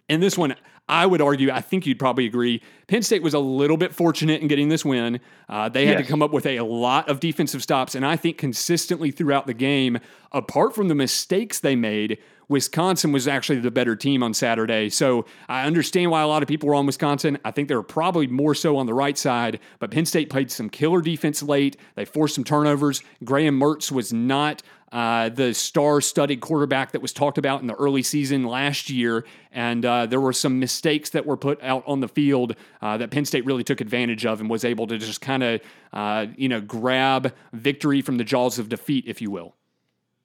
In 0.07 0.19
this 0.19 0.37
one, 0.37 0.55
I 0.87 1.07
would 1.07 1.21
argue, 1.21 1.49
I 1.49 1.61
think 1.61 1.87
you'd 1.87 1.97
probably 1.97 2.27
agree, 2.27 2.61
Penn 2.87 3.01
State 3.01 3.23
was 3.23 3.33
a 3.33 3.39
little 3.39 3.77
bit 3.77 3.93
fortunate 3.93 4.41
in 4.41 4.47
getting 4.47 4.69
this 4.69 4.85
win. 4.85 5.19
Uh, 5.49 5.67
they 5.67 5.87
had 5.87 5.97
yes. 5.97 6.05
to 6.05 6.11
come 6.11 6.21
up 6.21 6.31
with 6.31 6.45
a 6.45 6.59
lot 6.61 7.09
of 7.09 7.19
defensive 7.19 7.63
stops, 7.63 7.95
and 7.95 8.05
I 8.05 8.15
think 8.15 8.37
consistently 8.37 9.09
throughout 9.09 9.47
the 9.47 9.55
game, 9.55 9.97
apart 10.31 10.75
from 10.75 10.87
the 10.87 10.95
mistakes 10.95 11.59
they 11.59 11.75
made, 11.75 12.19
Wisconsin 12.47 13.11
was 13.11 13.27
actually 13.27 13.59
the 13.59 13.71
better 13.71 13.95
team 13.95 14.23
on 14.23 14.33
Saturday. 14.33 14.89
So 14.89 15.25
I 15.49 15.65
understand 15.65 16.11
why 16.11 16.21
a 16.21 16.27
lot 16.27 16.43
of 16.43 16.47
people 16.47 16.69
were 16.69 16.75
on 16.75 16.85
Wisconsin. 16.85 17.37
I 17.43 17.51
think 17.51 17.67
they 17.67 17.75
were 17.75 17.83
probably 17.83 18.27
more 18.27 18.55
so 18.55 18.77
on 18.77 18.85
the 18.85 18.93
right 18.93 19.17
side, 19.17 19.59
but 19.79 19.91
Penn 19.91 20.05
State 20.05 20.29
played 20.29 20.51
some 20.51 20.69
killer 20.69 21.01
defense 21.01 21.41
late. 21.41 21.77
They 21.95 22.05
forced 22.05 22.35
some 22.35 22.43
turnovers. 22.43 23.01
Graham 23.23 23.59
Mertz 23.59 23.91
was 23.91 24.13
not 24.13 24.61
uh, 24.91 25.27
the 25.27 25.53
star 25.53 25.99
studded 25.99 26.39
quarterback 26.39 26.93
that 26.93 27.01
was 27.01 27.11
talked 27.11 27.37
about 27.37 27.59
in 27.59 27.67
the 27.67 27.73
early 27.75 28.01
season 28.01 28.45
last 28.45 28.89
year. 28.89 29.25
And 29.51 29.85
uh, 29.85 30.05
there 30.05 30.21
were 30.21 30.31
some 30.31 30.59
mistakes 30.59 31.09
that 31.09 31.25
were 31.25 31.35
put 31.35 31.61
out 31.61 31.83
on 31.85 31.99
the 31.99 32.07
field 32.07 32.55
uh, 32.81 32.95
that 32.97 33.11
Penn 33.11 33.25
State 33.25 33.45
really 33.45 33.63
took 33.63 33.81
advantage 33.81 34.25
of 34.25 34.39
and 34.39 34.49
was 34.49 34.63
able 34.63 34.87
to 34.87 34.97
just 34.97 35.19
kind 35.19 35.43
of, 35.43 35.61
uh, 35.91 36.27
you 36.37 36.47
know, 36.47 36.61
grab 36.61 37.33
victory 37.51 38.01
from 38.01 38.17
the 38.17 38.23
jaws 38.23 38.57
of 38.57 38.69
defeat, 38.69 39.03
if 39.07 39.21
you 39.21 39.29
will. 39.31 39.55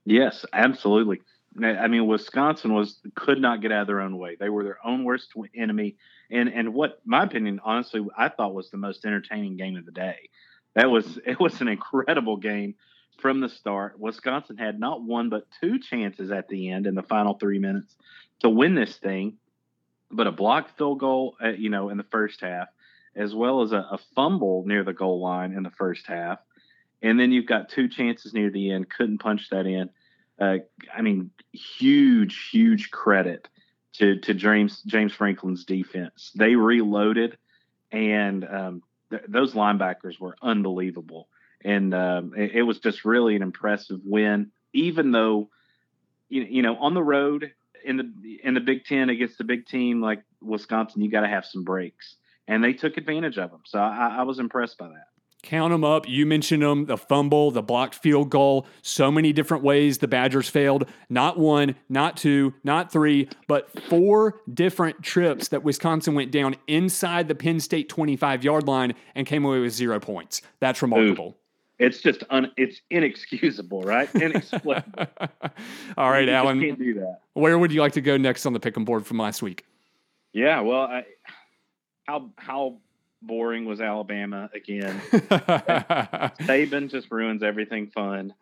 Yes, 0.05 0.45
absolutely. 0.53 1.21
I 1.59 1.89
mean, 1.89 2.07
Wisconsin 2.07 2.73
was 2.73 3.01
could 3.17 3.41
not 3.41 3.61
get 3.61 3.73
out 3.73 3.83
of 3.83 3.87
their 3.89 4.01
own 4.01 4.17
way. 4.19 4.37
They 4.39 4.49
were 4.49 4.63
their 4.63 4.79
own 4.85 5.05
worst 5.05 5.33
enemy, 5.55 5.97
and 6.31 6.49
and 6.49 6.73
what 6.73 7.01
my 7.05 7.25
opinion, 7.25 7.61
honestly, 7.65 8.07
I 8.17 8.29
thought 8.29 8.55
was 8.55 8.71
the 8.71 8.77
most 8.77 9.05
entertaining 9.05 9.57
game 9.57 9.77
of 9.77 9.85
the 9.85 9.93
day. 9.93 10.31
That 10.75 10.91
was 10.91 11.19
it 11.27 11.41
was 11.41 11.61
an 11.61 11.69
incredible 11.69 12.37
game 12.37 12.77
from 13.19 13.41
the 13.41 13.49
start. 13.49 13.99
Wisconsin 13.99 14.57
had 14.57 14.79
not 14.79 15.03
one 15.03 15.29
but 15.29 15.49
two 15.61 15.79
chances 15.81 16.31
at 16.31 16.49
the 16.49 16.71
end 16.71 16.87
in 16.87 16.95
the 16.95 17.03
final 17.03 17.35
three 17.35 17.59
minutes 17.59 17.97
to 18.41 18.49
win 18.49 18.75
this 18.75 18.97
thing, 18.97 19.37
but 20.11 20.29
a 20.29 20.33
blocked 20.33 20.79
field 20.79 21.01
goal, 21.01 21.37
uh, 21.45 21.49
you 21.49 21.69
know, 21.69 21.91
in 21.91 21.99
the 21.99 22.05
first 22.05 22.41
half, 22.41 22.69
as 23.17 23.35
well 23.35 23.63
as 23.63 23.73
a, 23.73 23.89
a 23.91 23.99
fumble 24.15 24.65
near 24.67 24.85
the 24.85 24.95
goal 24.95 25.21
line 25.21 25.53
in 25.53 25.65
the 25.65 25.71
first 25.71 26.07
half, 26.07 26.39
and 27.03 27.19
then 27.19 27.33
you've 27.33 27.47
got 27.47 27.69
two 27.69 27.89
chances 27.89 28.33
near 28.33 28.51
the 28.51 28.71
end, 28.71 28.89
couldn't 28.89 29.19
punch 29.19 29.51
that 29.51 29.67
in 29.67 29.91
uh, 30.41 30.59
I 30.95 31.03
mean, 31.03 31.31
huge, 31.53 32.49
huge 32.51 32.91
credit 32.91 33.49
to 33.95 34.19
to 34.21 34.35
James 34.35 34.83
James 34.83 35.13
Franklin's 35.13 35.65
defense. 35.65 36.33
They 36.35 36.55
reloaded, 36.55 37.37
and 37.93 38.45
um, 38.45 38.83
th- 39.11 39.25
those 39.29 39.55
linebackers 39.55 40.19
were 40.19 40.37
unbelievable. 40.43 41.29
And 41.63 41.95
um, 41.95 42.33
it, 42.37 42.53
it, 42.53 42.63
was 42.63 42.79
just 42.79 43.05
really 43.05 43.37
an 43.37 43.43
impressive 43.43 44.01
win, 44.03 44.51
even 44.73 45.13
though 45.13 45.51
you, 46.31 46.43
you 46.43 46.63
know 46.63 46.77
on 46.77 46.95
the 46.95 47.03
road 47.03 47.53
in 47.85 47.99
the 47.99 48.39
in 48.43 48.55
the 48.55 48.61
Big 48.61 48.85
Ten 48.85 49.11
against 49.11 49.37
the 49.37 49.45
big 49.45 49.67
team 49.67 50.01
like 50.01 50.23
Wisconsin, 50.41 51.03
you 51.03 51.11
got 51.11 51.21
to 51.21 51.29
have 51.29 51.45
some 51.45 51.65
breaks, 51.65 52.17
and 52.49 52.65
they 52.65 52.73
took 52.73 52.97
advantage 52.97 53.37
of 53.37 53.51
them. 53.51 53.61
So 53.67 53.79
I, 53.79 54.17
I 54.21 54.23
was 54.23 54.39
impressed 54.39 54.79
by 54.79 54.89
that. 54.89 55.10
Count 55.43 55.73
them 55.73 55.85
up. 55.85 56.09
You 56.09 56.27
mentioned 56.27 56.63
them 56.63 56.87
the 56.87 56.97
fumble, 56.97 57.51
the 57.51 57.63
blocked 57.63 57.95
field 57.95 58.31
goal, 58.31 58.67
so 58.83 59.11
many 59.11 59.33
different 59.33 59.65
ways 59.65 59.99
the 59.99 60.09
Badgers 60.09 60.49
failed. 60.49 60.89
Not 61.09 61.39
one, 61.39 61.77
not 61.89 62.17
two, 62.17 62.55
not 62.63 62.93
three, 62.93 63.29
but 63.49 63.71
four 63.85 64.41
different 64.53 65.03
trips 65.03 65.49
that 65.49 65.63
Wisconsin 65.63 66.15
went 66.15 66.31
down 66.31 66.57
inside 66.67 67.29
the 67.29 67.35
Penn 67.35 67.59
State 67.61 67.89
25 67.89 68.45
yard 68.45 68.69
line 68.69 68.95
and 69.15 69.27
came 69.27 69.45
away 69.45 69.61
with 69.61 69.73
zero 69.73 69.99
points. 69.99 70.43
That's 70.61 70.83
remarkable. 70.83 71.29
Ooh 71.29 71.35
it's 71.81 72.03
just 72.03 72.23
un, 72.29 72.53
it's 72.59 72.83
inexcusable, 72.91 73.83
right? 73.83 74.15
Inexplicable. 74.15 75.07
All 75.97 76.11
right, 76.11 76.29
you 76.29 76.35
Alan. 76.35 76.61
Can't 76.61 76.79
do 76.79 76.95
that. 76.95 77.21
Where 77.33 77.59
would 77.59 77.73
you 77.73 77.81
like 77.81 77.95
to 77.95 78.03
go 78.03 78.19
next 78.19 78.45
on 78.45 78.53
the 78.53 78.61
pick 78.61 78.77
'em 78.77 78.85
board 78.85 79.07
from 79.07 79.17
last 79.19 79.43
week? 79.43 79.65
Yeah, 80.35 80.61
well, 80.61 80.83
I 80.83 81.07
how 82.07 82.31
how 82.37 82.77
boring 83.23 83.65
was 83.65 83.81
Alabama 83.81 84.51
again? 84.55 85.01
Saban 85.11 86.91
just 86.91 87.11
ruins 87.11 87.43
everything 87.43 87.89
fun 87.89 88.35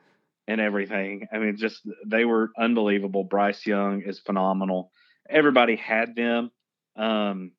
and 0.47 0.61
everything. 0.61 1.29
I 1.33 1.39
mean, 1.39 1.57
just 1.57 1.87
they 2.07 2.25
were 2.25 2.51
unbelievable. 2.59 3.25
Bryce 3.25 3.67
Young 3.67 4.03
is 4.03 4.19
phenomenal. 4.19 4.91
Everybody 5.29 5.77
had 5.77 6.17
them. 6.17 6.51
Um, 6.97 7.53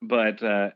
but 0.00 0.42
uh, 0.42 0.70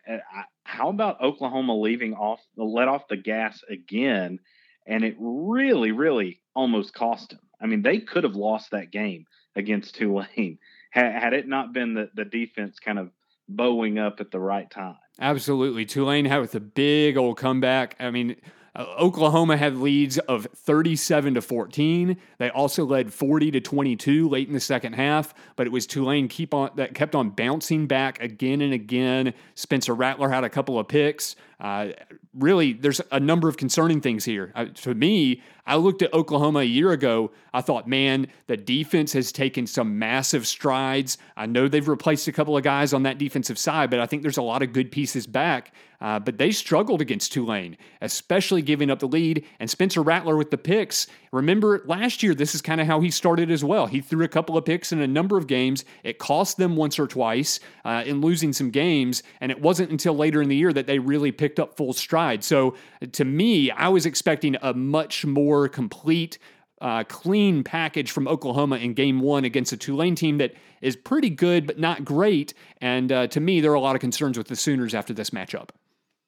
how 0.63 0.91
about 0.91 1.21
Oklahoma 1.21 1.77
leaving 1.77 2.15
off, 2.15 2.41
let 2.57 2.89
off 2.89 3.09
the 3.09 3.17
gas 3.17 3.61
again? 3.69 4.39
And 4.87 5.05
it 5.05 5.17
really, 5.19 5.91
really 5.91 6.41
almost 6.55 6.95
cost 6.95 7.31
them. 7.31 7.41
I 7.61 7.67
mean, 7.67 7.83
they 7.83 7.99
could 7.99 8.25
have 8.25 8.37
lost 8.37 8.71
that 8.71 8.93
game 8.93 9.27
against 9.57 9.97
Tulane 9.97 10.59
had, 10.91 11.23
had 11.23 11.33
it 11.33 11.49
not 11.49 11.73
been 11.73 11.95
the, 11.95 12.11
the 12.15 12.25
defense 12.25 12.79
kind 12.79 12.99
of 12.99 13.11
bowing 13.49 13.99
up 13.99 14.21
at 14.21 14.31
the 14.31 14.41
right 14.41 14.71
time. 14.71 14.97
Absolutely. 15.21 15.85
Tulane 15.85 16.27
had 16.27 16.41
with 16.41 16.55
a 16.55 16.61
big 16.61 17.17
old 17.17 17.39
comeback. 17.39 17.97
I 17.99 18.11
mean, 18.11 18.37
uh, 18.75 18.85
Oklahoma 18.99 19.57
had 19.57 19.77
leads 19.77 20.19
of 20.19 20.47
37 20.55 21.35
to 21.35 21.41
14. 21.41 22.17
They 22.39 22.51
also 22.51 22.85
led 22.85 23.13
40 23.13 23.51
to 23.53 23.61
22 23.61 24.29
late 24.29 24.49
in 24.49 24.55
the 24.55 24.61
second 24.61 24.93
half, 24.93 25.33
but 25.57 25.67
it 25.67 25.71
was 25.71 25.87
Tulane 25.87 26.29
keep 26.29 26.53
on 26.53 26.71
that 26.77 26.95
kept 26.95 27.15
on 27.15 27.31
bouncing 27.31 27.87
back 27.87 28.21
again 28.21 28.61
and 28.61 28.75
again. 28.75 29.33
Spencer 29.55 29.95
Rattler 29.95 30.29
had 30.29 30.45
a 30.45 30.51
couple 30.51 30.79
of 30.79 30.89
picks. 30.89 31.37
Uh, 31.59 31.89
really, 32.35 32.75
there's 32.75 33.01
a 33.11 33.21
number 33.21 33.49
of 33.49 33.57
concerning 33.57 34.01
things 34.01 34.25
here. 34.25 34.53
Uh, 34.55 34.67
to 34.67 34.95
me, 34.95 35.43
I 35.67 35.77
looked 35.77 36.03
at 36.03 36.13
Oklahoma 36.13 36.61
a 36.61 36.65
year 36.65 36.93
ago. 36.93 37.33
I 37.55 37.63
thought, 37.63 37.89
man, 37.89 38.29
the 38.47 38.57
defense 38.57 39.13
has 39.15 39.33
taken 39.33 39.67
some 39.67 39.99
massive 39.99 40.47
strides. 40.47 41.17
I 41.37 41.47
know 41.47 41.67
they've 41.67 41.89
replaced 41.89 42.29
a 42.29 42.33
couple 42.33 42.57
of 42.57 42.63
guys 42.63 42.93
on 42.93 43.05
that 43.05 43.19
defensive 43.19 43.59
side, 43.59 43.91
but 43.91 44.01
I 44.01 44.07
think 44.07 44.23
there's 44.23 44.37
a 44.37 44.43
lot 44.43 44.63
of 44.63 44.73
good 44.73 44.93
pieces 44.93 45.27
back. 45.27 45.73
Uh, 45.99 46.19
but 46.19 46.37
they 46.37 46.53
struggled 46.53 47.01
against 47.01 47.33
Tulane, 47.33 47.77
especially 48.03 48.61
giving 48.61 48.91
up 48.91 48.99
the 48.99 49.09
lead. 49.09 49.47
And 49.59 49.71
Spencer 49.71 50.03
Rattler 50.03 50.37
with 50.37 50.51
the 50.51 50.59
picks. 50.59 51.07
Remember 51.37 51.83
last 51.85 52.23
year, 52.23 52.35
this 52.35 52.55
is 52.55 52.63
kind 52.63 52.81
of 52.81 52.87
how 52.87 53.01
he 53.01 53.11
started 53.11 53.51
as 53.51 53.63
well. 53.63 53.87
He 53.87 54.01
threw 54.01 54.25
a 54.25 54.29
couple 54.29 54.57
of 54.57 54.65
picks 54.65 54.91
in 54.91 55.01
a 55.01 55.07
number 55.07 55.37
of 55.37 55.47
games. 55.47 55.85
It 56.03 56.19
cost 56.19 56.57
them 56.57 56.77
once 56.77 56.99
or 56.99 57.07
twice 57.07 57.61
uh, 57.85 58.03
in 58.07 58.23
losing 58.23 58.53
some 58.53 58.71
games. 58.71 59.23
And 59.41 59.53
it 59.53 59.61
wasn't 59.61 59.91
until 59.91 60.15
later 60.15 60.41
in 60.41 60.49
the 60.49 60.57
year 60.57 60.73
that 60.73 60.87
they 60.87 60.99
really 60.99 61.33
picked 61.33 61.61
up 61.61 61.77
full 61.77 61.93
stride. 61.93 62.43
So 62.43 62.75
to 63.13 63.25
me, 63.25 63.71
I 63.71 63.89
was 63.89 64.07
expecting 64.07 64.57
a 64.63 64.73
much 64.73 65.27
more 65.27 65.69
complete 65.69 66.39
uh, 66.81 67.05
clean 67.05 67.63
package 67.65 68.11
from 68.11 68.29
Oklahoma 68.29 68.77
in 68.77 68.95
game 68.95 69.21
one 69.21 69.45
against 69.45 69.73
a 69.73 69.77
Tulane 69.77 70.15
team 70.15 70.39
that 70.39 70.55
is 70.81 70.97
pretty 70.97 71.31
good, 71.31 71.67
but 71.67 71.79
not 71.79 72.05
great. 72.05 72.55
And 72.81 73.13
uh, 73.13 73.27
to 73.29 73.41
me, 73.41 73.61
there 73.61 73.73
are 73.73 73.75
a 73.75 73.81
lot 73.81 73.95
of 73.95 74.01
concerns 74.01 74.37
with 74.37 74.49
the 74.49 74.57
Sooners 74.57 74.95
after 74.95 75.13
this 75.13 75.31
matchup. 75.31 75.71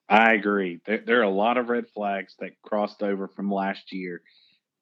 I 0.09 0.33
agree. 0.33 0.81
There, 0.87 0.99
there, 0.99 1.21
are 1.21 1.25
a 1.25 1.31
lot 1.31 1.59
of 1.59 1.69
red 1.69 1.85
flags 1.95 2.35
that 2.41 2.61
crossed 2.62 3.03
over 3.03 3.29
from 3.29 3.53
last 3.53 3.93
year. 3.93 4.23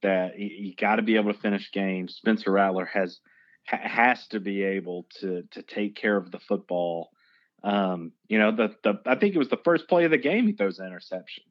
That 0.03 0.38
you, 0.38 0.75
got 0.75 0.97
to 0.97 1.03
be 1.03 1.17
able 1.17 1.33
to 1.33 1.38
finish 1.38 1.73
games. 1.73 2.17
Spencer 2.17 2.53
Rattler 2.53 2.85
has 2.87 3.19
ha, 3.67 3.79
has 3.83 4.26
to 4.29 4.41
be 4.41 4.62
able 4.62 5.07
to 5.21 5.43
to 5.53 5.62
take 5.62 5.97
care 5.97 6.17
of 6.17 6.31
the 6.31 6.38
football. 6.38 7.11
Um, 7.65 8.12
you 8.29 8.38
know, 8.38 8.55
the 8.55 8.75
the 8.85 9.00
I 9.07 9.17
think 9.17 9.35
it 9.35 9.38
was 9.38 9.49
the 9.49 9.61
first 9.65 9.88
play 9.88 10.05
of 10.05 10.11
the 10.11 10.19
game 10.19 10.47
he 10.47 10.53
throws 10.53 10.79
an 10.79 10.87
interception, 10.87 11.45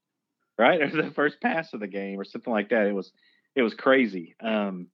right, 0.57 0.81
or 0.83 0.89
the 0.89 1.11
first 1.11 1.41
pass 1.41 1.73
of 1.73 1.79
the 1.79 1.87
game, 1.87 2.19
or 2.19 2.23
something 2.23 2.53
like 2.53 2.69
that. 2.69 2.87
It 2.87 2.93
was 2.93 3.11
it 3.55 3.61
was 3.61 3.73
crazy. 3.73 4.35
Um, 4.39 4.87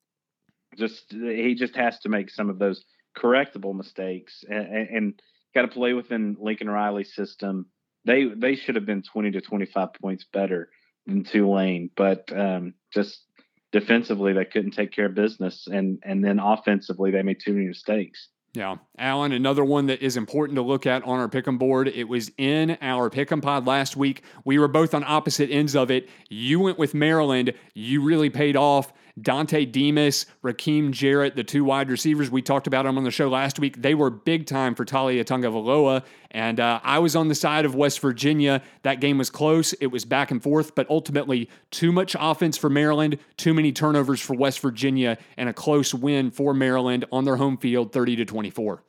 just 0.77 1.11
he 1.11 1.55
just 1.55 1.75
has 1.75 1.99
to 1.99 2.09
make 2.09 2.29
some 2.29 2.49
of 2.49 2.57
those 2.57 2.85
correctable 3.17 3.75
mistakes 3.75 4.45
and, 4.49 4.87
and, 4.87 5.21
got 5.53 5.63
to 5.63 5.67
play 5.67 5.91
within 5.91 6.37
Lincoln 6.39 6.69
Riley's 6.69 7.13
system 7.13 7.65
they 8.05 8.25
they 8.25 8.55
should 8.55 8.75
have 8.75 8.85
been 8.85 9.03
20 9.03 9.31
to 9.31 9.41
25 9.41 9.93
points 9.93 10.25
better 10.31 10.69
than 11.05 11.23
Tulane, 11.23 11.89
but 11.95 12.31
um, 12.35 12.73
just 12.93 13.25
defensively 13.71 14.33
they 14.33 14.45
couldn't 14.45 14.71
take 14.71 14.91
care 14.91 15.05
of 15.05 15.15
business, 15.15 15.67
and 15.67 15.99
and 16.03 16.23
then 16.23 16.39
offensively 16.39 17.11
they 17.11 17.23
made 17.23 17.39
too 17.39 17.53
many 17.53 17.67
mistakes. 17.67 18.29
Yeah. 18.53 18.77
Alan, 18.97 19.31
another 19.31 19.63
one 19.63 19.85
that 19.85 20.01
is 20.01 20.17
important 20.17 20.57
to 20.57 20.61
look 20.61 20.85
at 20.85 21.03
on 21.03 21.19
our 21.19 21.29
pick'em 21.29 21.57
board. 21.57 21.87
It 21.87 22.03
was 22.03 22.31
in 22.37 22.77
our 22.81 23.09
pick'em 23.09 23.41
pod 23.41 23.65
last 23.65 23.95
week. 23.95 24.23
We 24.43 24.59
were 24.59 24.67
both 24.67 24.93
on 24.93 25.05
opposite 25.05 25.49
ends 25.49 25.73
of 25.73 25.89
it. 25.89 26.09
You 26.29 26.59
went 26.59 26.77
with 26.77 26.93
Maryland. 26.93 27.53
You 27.73 28.03
really 28.03 28.29
paid 28.29 28.57
off. 28.57 28.91
Dontay 29.19 29.71
Demus, 29.71 30.25
Rakim 30.43 30.91
Jarrett, 30.91 31.35
the 31.35 31.43
two 31.43 31.63
wide 31.63 31.89
receivers, 31.89 32.29
we 32.29 32.41
talked 32.41 32.67
about 32.67 32.85
them 32.85 32.97
on 32.97 33.03
the 33.03 33.11
show 33.11 33.29
last 33.29 33.59
week. 33.59 33.81
They 33.81 33.95
were 33.95 34.09
big 34.09 34.45
time 34.45 34.75
for 34.75 34.85
Taulia 34.85 35.23
Tagovailoa. 35.23 36.03
And 36.31 36.59
uh, 36.59 36.79
I 36.83 36.99
was 36.99 37.15
on 37.15 37.27
the 37.27 37.35
side 37.35 37.65
of 37.65 37.75
West 37.75 37.99
Virginia. 37.99 38.61
That 38.83 39.01
game 39.01 39.17
was 39.17 39.29
close. 39.29 39.73
It 39.73 39.87
was 39.87 40.05
back 40.05 40.31
and 40.31 40.41
forth, 40.41 40.75
but 40.75 40.89
ultimately, 40.89 41.49
too 41.71 41.91
much 41.91 42.15
offense 42.19 42.57
for 42.57 42.69
Maryland, 42.69 43.17
too 43.37 43.53
many 43.53 43.71
turnovers 43.71 44.21
for 44.21 44.33
West 44.33 44.59
Virginia, 44.61 45.17
and 45.37 45.49
a 45.49 45.53
close 45.53 45.93
win 45.93 46.31
for 46.31 46.53
Maryland 46.53 47.05
on 47.11 47.25
their 47.25 47.35
home 47.35 47.57
field, 47.57 47.91
30 47.91 48.17
to 48.17 48.25
24. 48.25 48.83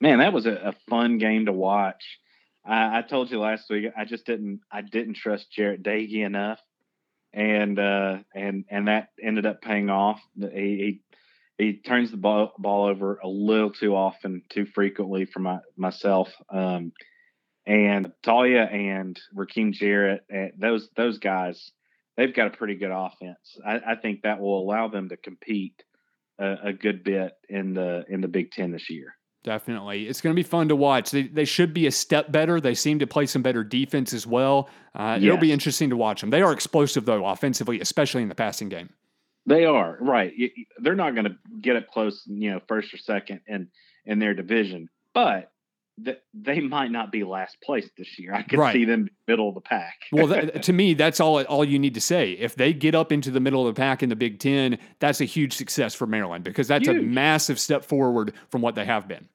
Man, 0.00 0.18
that 0.18 0.32
was 0.32 0.44
a, 0.46 0.52
a 0.52 0.72
fun 0.90 1.18
game 1.18 1.46
to 1.46 1.52
watch. 1.52 2.18
I, 2.64 2.98
I, 2.98 3.02
told 3.02 3.30
you 3.30 3.40
last 3.40 3.68
week 3.70 3.92
I 3.96 4.04
just 4.04 4.26
didn't 4.26 4.60
I 4.70 4.80
didn't 4.80 5.14
trust 5.14 5.50
Jarrett 5.50 5.82
Doege 5.82 6.24
enough 6.24 6.60
and 7.34 7.78
uh, 7.78 8.18
and 8.34 8.64
and 8.70 8.88
that 8.88 9.08
ended 9.22 9.44
up 9.44 9.60
paying 9.60 9.90
off. 9.90 10.20
He 10.38 11.00
he, 11.56 11.64
he 11.64 11.72
turns 11.78 12.10
the 12.10 12.16
ball, 12.16 12.52
ball 12.58 12.86
over 12.86 13.18
a 13.22 13.28
little 13.28 13.70
too 13.70 13.94
often, 13.94 14.42
too 14.48 14.66
frequently 14.66 15.24
for 15.26 15.40
my 15.40 15.58
myself. 15.76 16.28
Um, 16.48 16.92
and 17.66 18.12
Taulia 18.24 18.72
and 18.72 19.18
Rakim 19.34 19.72
Jarrett, 19.72 20.22
eh, 20.30 20.48
those 20.58 20.88
those 20.96 21.18
guys, 21.18 21.72
they've 22.16 22.34
got 22.34 22.48
a 22.48 22.56
pretty 22.56 22.76
good 22.76 22.92
offense. 22.92 23.58
I, 23.66 23.80
I 23.86 23.94
think 23.96 24.22
that 24.22 24.40
will 24.40 24.60
allow 24.60 24.88
them 24.88 25.08
to 25.08 25.16
compete 25.16 25.82
a, 26.38 26.68
a 26.68 26.72
good 26.72 27.02
bit 27.02 27.32
in 27.48 27.74
the 27.74 28.04
in 28.08 28.20
the 28.20 28.28
Big 28.28 28.52
Ten 28.52 28.70
this 28.70 28.88
year. 28.90 29.14
Definitely. 29.44 30.08
It's 30.08 30.22
going 30.22 30.34
to 30.34 30.38
be 30.38 30.42
fun 30.42 30.68
to 30.68 30.76
watch. 30.76 31.10
They, 31.10 31.24
they 31.24 31.44
should 31.44 31.74
be 31.74 31.86
a 31.86 31.90
step 31.90 32.32
better. 32.32 32.62
They 32.62 32.74
seem 32.74 32.98
to 33.00 33.06
play 33.06 33.26
some 33.26 33.42
better 33.42 33.62
defense 33.62 34.14
as 34.14 34.26
well. 34.26 34.70
Uh, 34.94 35.18
yes. 35.20 35.26
It'll 35.26 35.38
be 35.38 35.52
interesting 35.52 35.90
to 35.90 35.98
watch 35.98 36.22
them. 36.22 36.30
They 36.30 36.40
are 36.40 36.50
explosive, 36.50 37.04
though, 37.04 37.26
offensively, 37.26 37.78
especially 37.80 38.22
in 38.22 38.30
the 38.30 38.34
passing 38.34 38.70
game. 38.70 38.88
They 39.46 39.66
are, 39.66 39.98
right. 40.00 40.32
They're 40.78 40.94
not 40.94 41.14
going 41.14 41.26
to 41.26 41.36
get 41.60 41.76
up 41.76 41.88
close, 41.88 42.22
you 42.26 42.52
know, 42.52 42.60
first 42.66 42.94
or 42.94 42.96
second 42.96 43.42
in, 43.46 43.68
in 44.06 44.18
their 44.18 44.32
division, 44.32 44.88
but 45.12 45.52
they 46.32 46.60
might 46.60 46.90
not 46.90 47.12
be 47.12 47.22
last 47.22 47.58
place 47.62 47.88
this 47.98 48.18
year. 48.18 48.34
I 48.34 48.42
could 48.42 48.58
right. 48.58 48.72
see 48.72 48.86
them 48.86 49.08
middle 49.28 49.50
of 49.50 49.54
the 49.54 49.60
pack. 49.60 50.00
well, 50.10 50.26
that, 50.28 50.62
to 50.64 50.72
me, 50.72 50.94
that's 50.94 51.20
all 51.20 51.42
all 51.44 51.64
you 51.64 51.78
need 51.78 51.94
to 51.94 52.00
say. 52.00 52.32
If 52.32 52.56
they 52.56 52.72
get 52.72 52.94
up 52.94 53.12
into 53.12 53.30
the 53.30 53.38
middle 53.38 53.68
of 53.68 53.74
the 53.74 53.78
pack 53.78 54.02
in 54.02 54.08
the 54.08 54.16
Big 54.16 54.40
Ten, 54.40 54.78
that's 54.98 55.20
a 55.20 55.24
huge 55.24 55.52
success 55.52 55.94
for 55.94 56.06
Maryland 56.06 56.42
because 56.42 56.66
that's 56.66 56.88
huge. 56.88 56.98
a 56.98 57.02
massive 57.02 57.60
step 57.60 57.84
forward 57.84 58.32
from 58.50 58.60
what 58.60 58.74
they 58.74 58.84
have 58.84 59.06
been. 59.06 59.28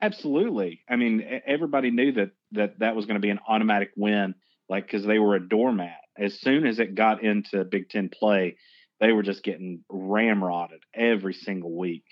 Absolutely. 0.00 0.80
I 0.88 0.96
mean, 0.96 1.40
everybody 1.46 1.90
knew 1.90 2.12
that 2.12 2.30
that 2.52 2.78
that 2.78 2.94
was 2.94 3.06
going 3.06 3.16
to 3.16 3.20
be 3.20 3.30
an 3.30 3.40
automatic 3.48 3.90
win, 3.96 4.34
like 4.68 4.84
because 4.84 5.04
they 5.04 5.18
were 5.18 5.34
a 5.34 5.48
doormat. 5.48 5.98
As 6.16 6.40
soon 6.40 6.66
as 6.66 6.78
it 6.78 6.94
got 6.94 7.22
into 7.22 7.64
Big 7.64 7.88
Ten 7.88 8.08
play, 8.08 8.56
they 9.00 9.12
were 9.12 9.22
just 9.22 9.42
getting 9.42 9.84
ramrodded 9.90 10.80
every 10.94 11.34
single 11.34 11.76
week. 11.76 12.04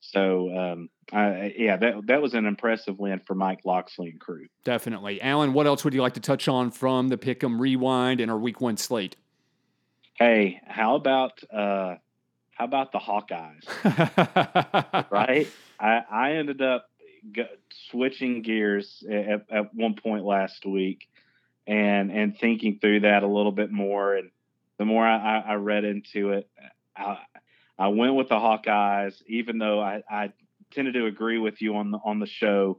So, 0.00 0.54
um, 0.56 0.90
I, 1.12 1.54
yeah, 1.56 1.76
that 1.76 2.06
that 2.06 2.22
was 2.22 2.34
an 2.34 2.46
impressive 2.46 2.98
win 2.98 3.20
for 3.26 3.34
Mike 3.34 3.60
Locksley 3.64 4.10
and 4.10 4.20
crew. 4.20 4.46
Definitely, 4.64 5.20
Alan. 5.20 5.54
What 5.54 5.66
else 5.66 5.82
would 5.84 5.94
you 5.94 6.02
like 6.02 6.14
to 6.14 6.20
touch 6.20 6.46
on 6.46 6.70
from 6.70 7.08
the 7.08 7.16
Pick'em 7.16 7.58
Rewind 7.58 8.20
and 8.20 8.30
our 8.30 8.38
Week 8.38 8.60
One 8.60 8.76
slate? 8.76 9.16
Hey, 10.14 10.60
how 10.66 10.94
about 10.94 11.42
uh, 11.52 11.96
how 12.52 12.64
about 12.64 12.92
the 12.92 12.98
Hawkeyes? 12.98 13.64
right? 15.10 15.48
I, 15.80 16.02
I 16.10 16.32
ended 16.32 16.62
up 16.62 16.86
switching 17.90 18.42
gears 18.42 19.02
at, 19.10 19.46
at 19.50 19.74
one 19.74 19.94
point 19.94 20.24
last 20.24 20.64
week 20.66 21.08
and 21.66 22.10
and 22.10 22.38
thinking 22.38 22.78
through 22.80 23.00
that 23.00 23.22
a 23.22 23.26
little 23.26 23.52
bit 23.52 23.70
more 23.70 24.14
and 24.16 24.30
the 24.78 24.84
more 24.84 25.06
I, 25.06 25.40
I 25.40 25.54
read 25.54 25.84
into 25.84 26.32
it 26.32 26.48
I, 26.96 27.18
I 27.78 27.88
went 27.88 28.14
with 28.14 28.28
the 28.28 28.34
Hawkeyes 28.34 29.22
even 29.26 29.58
though 29.58 29.80
I, 29.80 30.02
I 30.10 30.32
tended 30.72 30.94
to 30.94 31.06
agree 31.06 31.38
with 31.38 31.62
you 31.62 31.76
on 31.76 31.90
the 31.90 31.98
on 32.04 32.20
the 32.20 32.26
show 32.26 32.78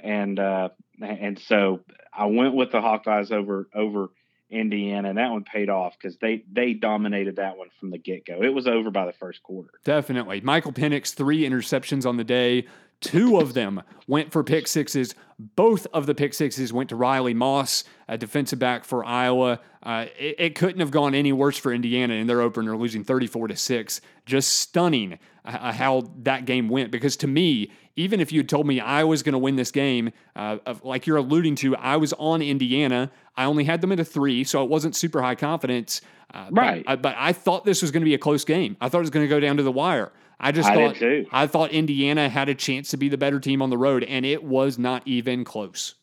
and 0.00 0.38
uh, 0.38 0.70
and 1.00 1.38
so 1.38 1.80
I 2.12 2.26
went 2.26 2.54
with 2.54 2.72
the 2.72 2.78
Hawkeyes 2.78 3.32
over 3.32 3.68
over 3.74 4.10
Indiana, 4.50 5.08
and 5.08 5.18
that 5.18 5.30
one 5.30 5.44
paid 5.44 5.68
off 5.68 5.94
because 5.98 6.16
they 6.18 6.44
they 6.52 6.74
dominated 6.74 7.36
that 7.36 7.56
one 7.56 7.68
from 7.80 7.90
the 7.90 7.98
get 7.98 8.26
go. 8.26 8.42
It 8.42 8.54
was 8.54 8.66
over 8.66 8.90
by 8.90 9.06
the 9.06 9.12
first 9.12 9.42
quarter. 9.42 9.70
Definitely, 9.84 10.40
Michael 10.42 10.72
Penix 10.72 11.14
three 11.14 11.42
interceptions 11.48 12.06
on 12.06 12.16
the 12.16 12.24
day, 12.24 12.66
Two 13.00 13.38
of 13.38 13.54
them 13.54 13.82
went 14.06 14.32
for 14.32 14.42
pick 14.42 14.66
sixes. 14.66 15.14
Both 15.38 15.86
of 15.92 16.06
the 16.06 16.14
pick 16.14 16.32
sixes 16.32 16.72
went 16.72 16.88
to 16.90 16.96
Riley 16.96 17.34
Moss, 17.34 17.84
a 18.08 18.16
defensive 18.16 18.58
back 18.58 18.84
for 18.84 19.04
Iowa. 19.04 19.60
Uh, 19.82 20.06
it, 20.18 20.36
it, 20.38 20.54
couldn't 20.54 20.80
have 20.80 20.90
gone 20.90 21.14
any 21.14 21.32
worse 21.32 21.58
for 21.58 21.72
Indiana 21.72 22.14
in 22.14 22.26
their 22.26 22.40
opener, 22.40 22.76
losing 22.76 23.04
34 23.04 23.48
to 23.48 23.56
6. 23.56 24.00
Just 24.24 24.54
stunning 24.54 25.18
uh, 25.44 25.72
how 25.72 26.10
that 26.22 26.46
game 26.46 26.68
went. 26.68 26.90
Because 26.90 27.16
to 27.18 27.26
me, 27.26 27.70
even 27.96 28.20
if 28.20 28.32
you 28.32 28.40
had 28.40 28.48
told 28.48 28.66
me 28.66 28.80
I 28.80 29.04
was 29.04 29.22
going 29.22 29.34
to 29.34 29.38
win 29.38 29.56
this 29.56 29.70
game, 29.70 30.12
uh, 30.34 30.58
like 30.82 31.06
you're 31.06 31.18
alluding 31.18 31.56
to, 31.56 31.76
I 31.76 31.96
was 31.96 32.12
on 32.14 32.40
Indiana. 32.40 33.10
I 33.36 33.44
only 33.44 33.64
had 33.64 33.80
them 33.80 33.92
at 33.92 34.00
a 34.00 34.04
three, 34.04 34.44
so 34.44 34.62
it 34.64 34.70
wasn't 34.70 34.96
super 34.96 35.20
high 35.20 35.34
confidence. 35.34 36.00
Uh, 36.32 36.46
right. 36.50 36.84
But, 36.86 37.02
but, 37.02 37.16
I 37.18 37.32
thought 37.32 37.64
this 37.64 37.82
was 37.82 37.90
going 37.90 38.00
to 38.00 38.06
be 38.06 38.14
a 38.14 38.18
close 38.18 38.44
game. 38.44 38.76
I 38.80 38.88
thought 38.88 38.98
it 38.98 39.02
was 39.02 39.10
going 39.10 39.24
to 39.24 39.28
go 39.28 39.40
down 39.40 39.56
to 39.58 39.62
the 39.62 39.72
wire. 39.72 40.12
I 40.38 40.52
just 40.52 40.68
I 40.68 40.74
thought 40.74 41.26
I 41.32 41.46
thought 41.46 41.70
Indiana 41.70 42.28
had 42.28 42.48
a 42.48 42.54
chance 42.54 42.90
to 42.90 42.96
be 42.96 43.08
the 43.08 43.18
better 43.18 43.40
team 43.40 43.62
on 43.62 43.70
the 43.70 43.78
road, 43.78 44.04
and 44.04 44.26
it 44.26 44.42
was 44.42 44.78
not 44.78 45.02
even 45.06 45.44
close. 45.44 45.94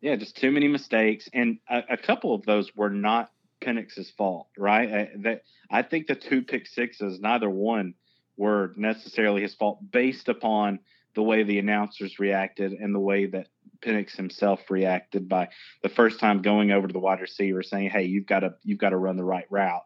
Yeah, 0.00 0.16
just 0.16 0.36
too 0.36 0.50
many 0.50 0.68
mistakes, 0.68 1.28
and 1.32 1.58
a, 1.68 1.82
a 1.90 1.96
couple 1.96 2.34
of 2.34 2.44
those 2.44 2.74
were 2.76 2.90
not 2.90 3.30
Penix's 3.62 4.10
fault, 4.10 4.48
right? 4.58 4.92
I, 4.92 5.08
that 5.22 5.42
I 5.70 5.82
think 5.82 6.06
the 6.06 6.14
two 6.14 6.42
pick 6.42 6.66
sixes, 6.66 7.20
neither 7.20 7.48
one 7.48 7.94
were 8.36 8.72
necessarily 8.76 9.42
his 9.42 9.54
fault, 9.54 9.78
based 9.90 10.28
upon 10.28 10.80
the 11.14 11.22
way 11.22 11.42
the 11.42 11.58
announcers 11.58 12.18
reacted 12.18 12.72
and 12.72 12.94
the 12.94 13.00
way 13.00 13.26
that 13.26 13.48
Penix 13.80 14.16
himself 14.16 14.60
reacted 14.70 15.28
by 15.28 15.48
the 15.82 15.88
first 15.88 16.18
time 16.18 16.42
going 16.42 16.70
over 16.70 16.86
to 16.86 16.92
the 16.92 16.98
wide 16.98 17.20
receiver 17.20 17.62
saying, 17.62 17.90
"Hey, 17.90 18.04
you've 18.04 18.26
got 18.26 18.40
to 18.40 18.54
you've 18.62 18.78
got 18.78 18.90
to 18.90 18.96
run 18.96 19.16
the 19.16 19.24
right 19.24 19.46
route," 19.50 19.84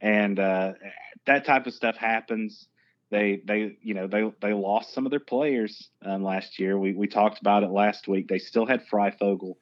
and 0.00 0.38
uh, 0.38 0.72
that 1.26 1.44
type 1.44 1.66
of 1.66 1.74
stuff 1.74 1.96
happens. 1.96 2.68
They 3.10 3.40
they 3.44 3.76
you 3.82 3.94
know 3.94 4.06
they 4.06 4.30
they 4.40 4.52
lost 4.52 4.92
some 4.92 5.06
of 5.06 5.10
their 5.10 5.20
players 5.20 5.88
um, 6.04 6.22
last 6.22 6.58
year. 6.58 6.78
We 6.78 6.92
we 6.92 7.06
talked 7.06 7.40
about 7.40 7.62
it 7.62 7.70
last 7.70 8.06
week. 8.06 8.28
They 8.28 8.38
still 8.38 8.66
had 8.66 8.86
Fryfogle, 8.86 9.54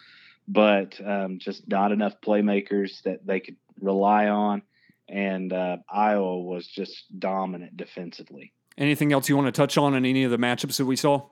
but 0.49 1.01
um, 1.05 1.39
just 1.39 1.69
not 1.69 1.93
enough 1.93 2.21
playmakers 2.21 3.03
that 3.03 3.27
they 3.27 3.41
could 3.41 3.57
rely 3.81 4.29
on. 4.29 4.63
And 5.09 5.53
uh, 5.53 5.77
Iowa 5.89 6.41
was 6.41 6.67
just 6.67 7.05
dominant 7.19 7.77
defensively. 7.77 8.53
Anything 8.77 9.13
else 9.13 9.29
you 9.29 9.37
want 9.37 9.47
to 9.47 9.53
touch 9.53 9.79
on 9.79 9.95
in 9.95 10.05
any 10.05 10.25
of 10.25 10.31
the 10.33 10.39
matchups 10.39 10.79
that 10.79 10.87
we 10.87 10.97
saw? 10.97 11.23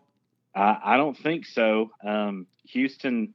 I, 0.55 0.79
I 0.85 0.97
don't 0.97 1.19
think 1.19 1.47
so. 1.47 1.91
Um, 2.03 2.47
Houston 2.69 3.35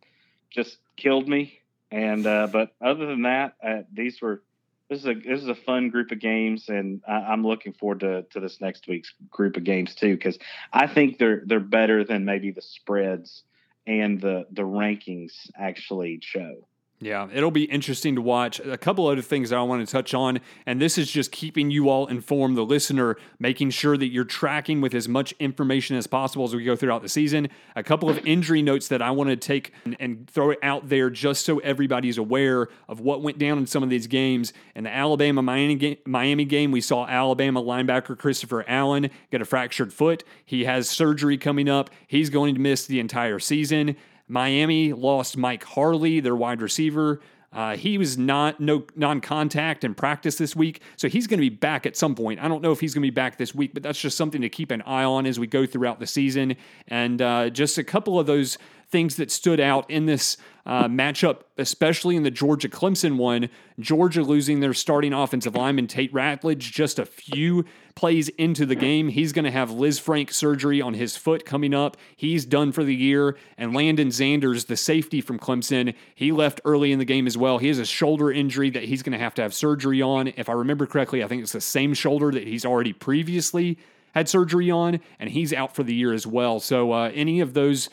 just 0.50 0.78
killed 0.96 1.28
me, 1.28 1.60
and 1.92 2.26
uh, 2.26 2.48
but 2.52 2.72
other 2.82 3.06
than 3.06 3.24
that, 3.24 3.56
uh, 3.62 3.82
these 3.92 4.22
were 4.22 4.42
this 4.90 5.00
is 5.00 5.06
a 5.06 5.14
this 5.14 5.42
is 5.42 5.48
a 5.48 5.56
fun 5.56 5.90
group 5.90 6.12
of 6.12 6.20
games, 6.20 6.68
and 6.68 7.02
I, 7.08 7.34
am 7.34 7.46
looking 7.46 7.74
forward 7.74 8.00
to 8.02 8.24
to 8.32 8.40
this 8.40 8.60
next 8.60 8.88
week's 8.88 9.14
group 9.30 9.56
of 9.56 9.64
games 9.64 9.94
too, 9.94 10.16
because 10.16 10.40
I 10.74 10.88
think 10.88 11.18
they're 11.18 11.44
they're 11.46 11.60
better 11.60 12.04
than 12.04 12.26
maybe 12.26 12.52
the 12.52 12.62
spreads 12.62 13.44
and 13.86 14.20
the 14.20 14.46
the 14.52 14.64
rankings 14.64 15.34
actually 15.56 16.20
show. 16.22 16.68
Yeah, 17.02 17.30
it'll 17.34 17.50
be 17.50 17.64
interesting 17.64 18.16
to 18.16 18.22
watch. 18.22 18.60
A 18.60 18.78
couple 18.78 19.08
other 19.08 19.22
things 19.22 19.54
I 19.54 19.62
want 19.62 19.88
to 19.88 19.90
touch 19.90 20.14
on, 20.14 20.42
and 20.66 20.82
this 20.82 20.98
is 20.98 21.10
just 21.10 21.32
keeping 21.32 21.72
you 21.72 21.88
all 21.88 22.08
informed, 22.08 22.58
the 22.58 22.66
listener, 22.66 23.16
making 23.40 23.70
sure 23.70 23.96
that 23.96 24.08
you're 24.08 24.26
tracking 24.26 24.82
with 24.82 24.94
as 24.94 25.08
much 25.08 25.34
information 25.40 25.96
as 25.96 26.08
possible 26.08 26.44
as 26.44 26.54
we 26.54 26.66
go 26.66 26.76
throughout 26.76 27.02
the 27.02 27.08
season. 27.08 27.48
A 27.78 27.84
couple 27.84 28.10
of 28.10 28.18
injury 28.28 28.62
notes 28.62 28.90
that 28.90 29.02
I 29.02 29.12
want 29.12 29.30
to 29.30 29.38
take 29.38 29.72
and, 29.86 29.96
and 29.98 30.30
throw 30.30 30.50
it 30.52 30.60
out 30.62 30.90
there 30.90 31.10
just 31.10 31.46
so 31.46 31.60
everybody's 31.60 32.18
aware 32.18 32.68
of 32.90 33.00
what 33.00 33.22
went 33.22 33.40
down 33.40 33.60
in 33.60 33.66
some 33.66 33.82
of 33.82 33.90
these 33.90 34.08
games. 34.08 34.52
In 34.76 34.84
the 34.84 34.94
Alabama 34.94 35.42
Miami 35.42 35.76
game, 35.76 35.98
Miami 36.06 36.44
game, 36.44 36.72
we 36.72 36.82
saw 36.82 37.08
Alabama 37.08 37.64
linebacker 37.64 38.18
Christopher 38.18 38.66
Allen 38.68 39.10
get 39.32 39.42
a 39.42 39.46
fractured 39.46 39.94
foot. 39.94 40.26
He 40.44 40.66
has 40.66 40.90
surgery 40.90 41.38
coming 41.38 41.70
up. 41.70 41.92
He's 42.08 42.30
going 42.30 42.56
to 42.56 42.60
miss 42.60 42.86
the 42.86 43.00
entire 43.00 43.40
season. 43.40 43.96
Miami 44.30 44.94
lost 44.94 45.36
Mike 45.36 45.64
Harley, 45.64 46.22
their 46.22 46.36
wide 46.36 46.62
receiver. 46.62 47.20
Uh, 47.52 47.76
he 47.76 47.98
was 47.98 48.16
not 48.16 48.60
no 48.60 48.86
non-contact 48.96 49.84
in 49.84 49.96
practice 49.96 50.38
this 50.38 50.56
week, 50.56 50.82
so 50.98 51.10
he's 51.10 51.26
going 51.26 51.40
to 51.40 51.50
be 51.50 51.50
back 51.50 51.88
at 51.88 51.98
some 51.98 52.14
point. 52.14 52.40
I 52.40 52.48
don't 52.48 52.62
know 52.62 52.72
if 52.72 52.80
he's 52.80 52.94
going 52.94 53.02
to 53.02 53.08
be 53.08 53.10
back 53.10 53.38
this 53.38 53.56
week, 53.56 53.74
but 53.74 53.82
that's 53.82 54.00
just 54.00 54.16
something 54.16 54.42
to 54.42 54.50
keep 54.50 54.70
an 54.70 54.84
eye 54.84 55.04
on 55.04 55.26
as 55.26 55.40
we 55.40 55.48
go 55.48 55.66
throughout 55.66 56.00
the 56.00 56.06
season. 56.06 56.56
And 56.88 57.20
uh, 57.22 57.50
just 57.50 57.80
a 57.80 57.84
couple 57.84 58.20
of 58.20 58.28
those 58.28 58.60
things 58.92 59.16
that 59.18 59.32
stood 59.32 59.60
out 59.60 59.90
in 59.90 60.06
this 60.06 60.38
uh, 60.66 60.88
matchup, 60.88 61.42
especially 61.58 62.16
in 62.16 62.24
the 62.24 62.32
Georgia 62.32 62.70
Clemson 62.70 63.18
one. 63.18 63.50
Georgia 63.80 64.22
losing 64.22 64.60
their 64.60 64.74
starting 64.74 65.14
offensive 65.14 65.56
lineman, 65.56 65.88
Tate 65.88 66.14
Ratledge, 66.14 66.60
just 66.60 67.00
a 67.00 67.06
few 67.06 67.66
plays 67.96 68.30
into 68.30 68.66
the 68.66 68.76
game. 68.76 69.08
He's 69.08 69.34
going 69.34 69.46
to 69.46 69.52
have 69.52 69.72
Liz 69.72 70.00
Lisfranc 70.00 70.32
surgery 70.32 70.82
on 70.82 70.94
his 70.94 71.18
foot 71.18 71.46
coming 71.46 71.74
up. 71.74 71.98
He's 72.16 72.46
done 72.46 72.72
for 72.72 72.84
the 72.84 72.96
year. 72.96 73.36
And 73.58 73.74
Lannden 73.74 74.08
Zanders, 74.08 74.68
the 74.68 74.78
safety 74.78 75.22
from 75.22 75.40
Clemson, 75.40 75.96
he 76.14 76.32
left 76.32 76.62
early 76.66 76.92
in 76.92 77.00
the 77.00 77.06
game 77.06 77.26
as 77.26 77.38
well. 77.38 77.58
He 77.58 77.68
has 77.68 77.80
a 77.80 77.86
shoulder 77.86 78.32
injury 78.32 78.70
that 78.70 78.84
he's 78.84 79.02
going 79.02 79.18
to 79.18 79.24
have 79.24 79.34
to 79.36 79.42
have 79.42 79.54
surgery 79.54 80.02
on. 80.02 80.28
If 80.38 80.50
I 80.50 80.54
remember 80.54 80.86
correctly, 80.86 81.24
I 81.24 81.28
think 81.28 81.42
it's 81.42 81.52
the 81.52 81.62
same 81.62 81.94
shoulder 81.94 82.32
that 82.32 82.46
he's 82.46 82.66
already 82.66 82.94
previously 82.94 83.78
had 84.14 84.28
surgery 84.28 84.72
on, 84.72 85.00
and 85.20 85.30
he's 85.30 85.54
out 85.54 85.76
for 85.76 85.84
the 85.84 85.94
year 85.94 86.14
as 86.14 86.26
well. 86.26 86.60
So, 86.60 86.92
uh, 86.92 87.12
any 87.14 87.42
of 87.42 87.54
those 87.54 87.90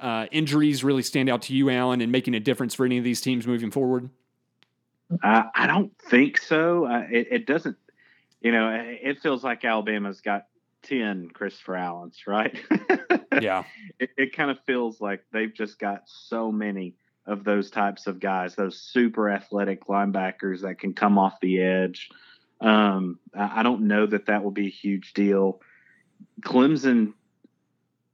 uh, 0.00 0.26
injuries 0.30 0.82
really 0.82 1.02
stand 1.02 1.28
out 1.28 1.42
to 1.42 1.54
you, 1.54 1.70
Alan, 1.70 2.00
and 2.00 2.10
making 2.10 2.34
a 2.34 2.40
difference 2.40 2.74
for 2.74 2.86
any 2.86 2.98
of 2.98 3.04
these 3.04 3.20
teams 3.20 3.46
moving 3.46 3.70
forward? 3.70 4.10
Uh, 5.22 5.44
I 5.54 5.66
don't 5.66 5.92
think 5.98 6.38
so. 6.38 6.86
Uh, 6.86 7.06
it, 7.10 7.28
it, 7.30 7.46
doesn't. 7.46 7.76
You 8.40 8.52
know, 8.52 8.70
it 8.74 9.20
feels 9.20 9.44
like 9.44 9.64
Alabama's 9.64 10.20
got 10.20 10.46
ten 10.82 11.28
Christopher 11.28 11.76
Allens, 11.76 12.22
right? 12.26 12.58
yeah. 13.40 13.64
It, 13.98 14.10
it 14.16 14.36
kind 14.36 14.50
of 14.50 14.58
feels 14.66 15.00
like 15.00 15.24
they've 15.32 15.52
just 15.52 15.78
got 15.78 16.02
so 16.06 16.50
many 16.50 16.94
of 17.26 17.44
those 17.44 17.70
types 17.70 18.06
of 18.06 18.20
guys, 18.20 18.54
those 18.54 18.78
super 18.78 19.30
athletic 19.30 19.86
linebackers 19.86 20.62
that 20.62 20.78
can 20.78 20.92
come 20.94 21.18
off 21.18 21.40
the 21.40 21.60
edge. 21.60 22.10
Um, 22.60 23.18
I 23.34 23.62
don't 23.62 23.82
know 23.82 24.06
that 24.06 24.26
that 24.26 24.44
will 24.44 24.50
be 24.50 24.66
a 24.66 24.70
huge 24.70 25.12
deal. 25.14 25.60
Clemson 26.42 27.14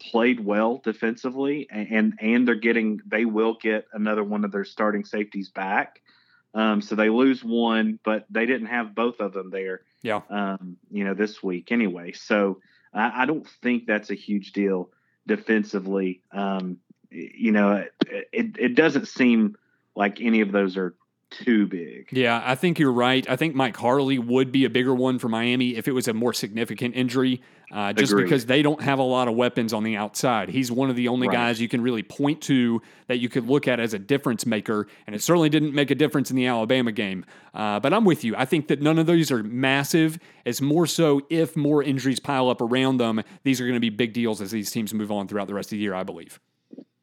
played 0.01 0.41
well 0.41 0.81
defensively, 0.83 1.69
and 1.71 2.15
and 2.21 2.49
they're 2.49 2.55
getting 2.55 3.01
they 3.07 3.25
will 3.25 3.55
get 3.61 3.87
another 3.93 4.25
one 4.25 4.45
of 4.45 4.53
their 4.53 4.65
starting 4.65 5.05
safeties 5.05 5.49
back. 5.49 6.01
Um, 6.55 6.81
so 6.81 6.97
they 6.97 7.11
lose 7.11 7.45
one, 7.45 7.99
but 8.05 8.27
they 8.29 8.47
didn't 8.47 8.69
have 8.69 8.95
both 8.95 9.21
of 9.21 9.33
them 9.33 9.51
there. 9.51 9.83
Yeah. 10.03 10.23
Um, 10.29 10.79
you 10.91 11.05
know, 11.05 11.15
this 11.15 11.43
week 11.43 11.71
anyway. 11.71 12.13
So 12.13 12.61
I, 12.93 13.23
I, 13.23 13.27
don't 13.27 13.47
think 13.63 13.87
that's 13.87 14.11
a 14.11 14.15
huge 14.15 14.53
deal 14.53 14.91
defensively. 15.29 16.23
Um, 16.33 16.79
you 17.11 17.53
know, 17.53 17.75
it, 17.75 18.29
it, 18.33 18.57
it 18.59 18.75
doesn't 18.75 19.07
seem 19.07 19.57
like 19.95 20.21
any 20.21 20.41
of 20.41 20.51
those 20.51 20.77
are 20.77 20.97
too 21.31 21.67
big. 21.67 22.09
Yeah, 22.13 22.43
I 22.45 22.55
think 22.55 22.79
you're 22.79 22.93
right. 22.93 23.29
I 23.29 23.37
think 23.37 23.55
Mike 23.55 23.77
Harley 23.77 24.19
would 24.19 24.51
be 24.53 24.65
a 24.65 24.71
bigger 24.71 24.95
one 24.95 25.19
for 25.19 25.29
Miami 25.29 25.77
if 25.77 25.89
it 25.89 25.93
was 25.93 26.09
a 26.09 26.15
more 26.15 26.33
significant 26.33 26.97
injury, 26.97 27.41
uh, 27.73 27.93
just 27.93 28.13
Agreed. 28.13 28.25
because 28.25 28.47
they 28.47 28.63
don't 28.63 28.83
have 28.83 28.99
a 28.99 29.05
lot 29.05 29.29
of 29.29 29.35
weapons 29.35 29.73
on 29.73 29.85
the 29.85 29.97
outside. 29.97 30.49
He's 30.49 30.73
one 30.73 30.91
of 30.91 30.97
the 30.97 31.09
only 31.09 31.29
right. 31.29 31.35
guys 31.35 31.61
you 31.61 31.69
can 31.69 31.81
really 31.81 32.03
point 32.03 32.41
to 32.43 32.83
that 33.07 33.19
you 33.19 33.29
could 33.29 33.47
look 33.47 33.69
at 33.69 33.79
as 33.79 33.95
a 33.95 33.99
difference 33.99 34.45
maker, 34.45 34.89
and 35.07 35.15
it 35.15 35.23
certainly 35.23 35.49
didn't 35.49 35.75
make 35.75 35.91
a 35.91 35.95
difference 35.95 36.31
in 36.31 36.37
the 36.37 36.47
Alabama 36.47 36.93
game. 36.93 37.25
Uh, 37.55 37.79
but 37.81 37.95
I'm 37.95 38.05
with 38.05 38.25
you. 38.25 38.35
I 38.37 38.45
think 38.45 38.69
that 38.69 38.83
none 38.83 38.99
of 38.99 39.07
those 39.07 39.31
are 39.31 39.43
massive. 39.43 40.19
It's 40.45 40.61
more 40.61 40.87
so 40.87 41.23
if 41.31 41.57
more 41.57 41.83
injuries 41.83 42.21
pile 42.21 42.49
up 42.51 42.61
around 42.61 42.99
them, 42.99 43.23
these 43.45 43.61
are 43.61 43.65
going 43.65 43.75
to 43.75 43.81
be 43.81 43.91
big 43.91 44.13
deals 44.13 44.41
as 44.41 44.51
these 44.51 44.71
teams 44.71 44.93
move 44.93 45.13
on 45.13 45.29
throughout 45.29 45.47
the 45.47 45.55
rest 45.55 45.69
of 45.69 45.79
the 45.79 45.79
year, 45.79 45.95
I 45.95 46.03
believe. 46.03 46.41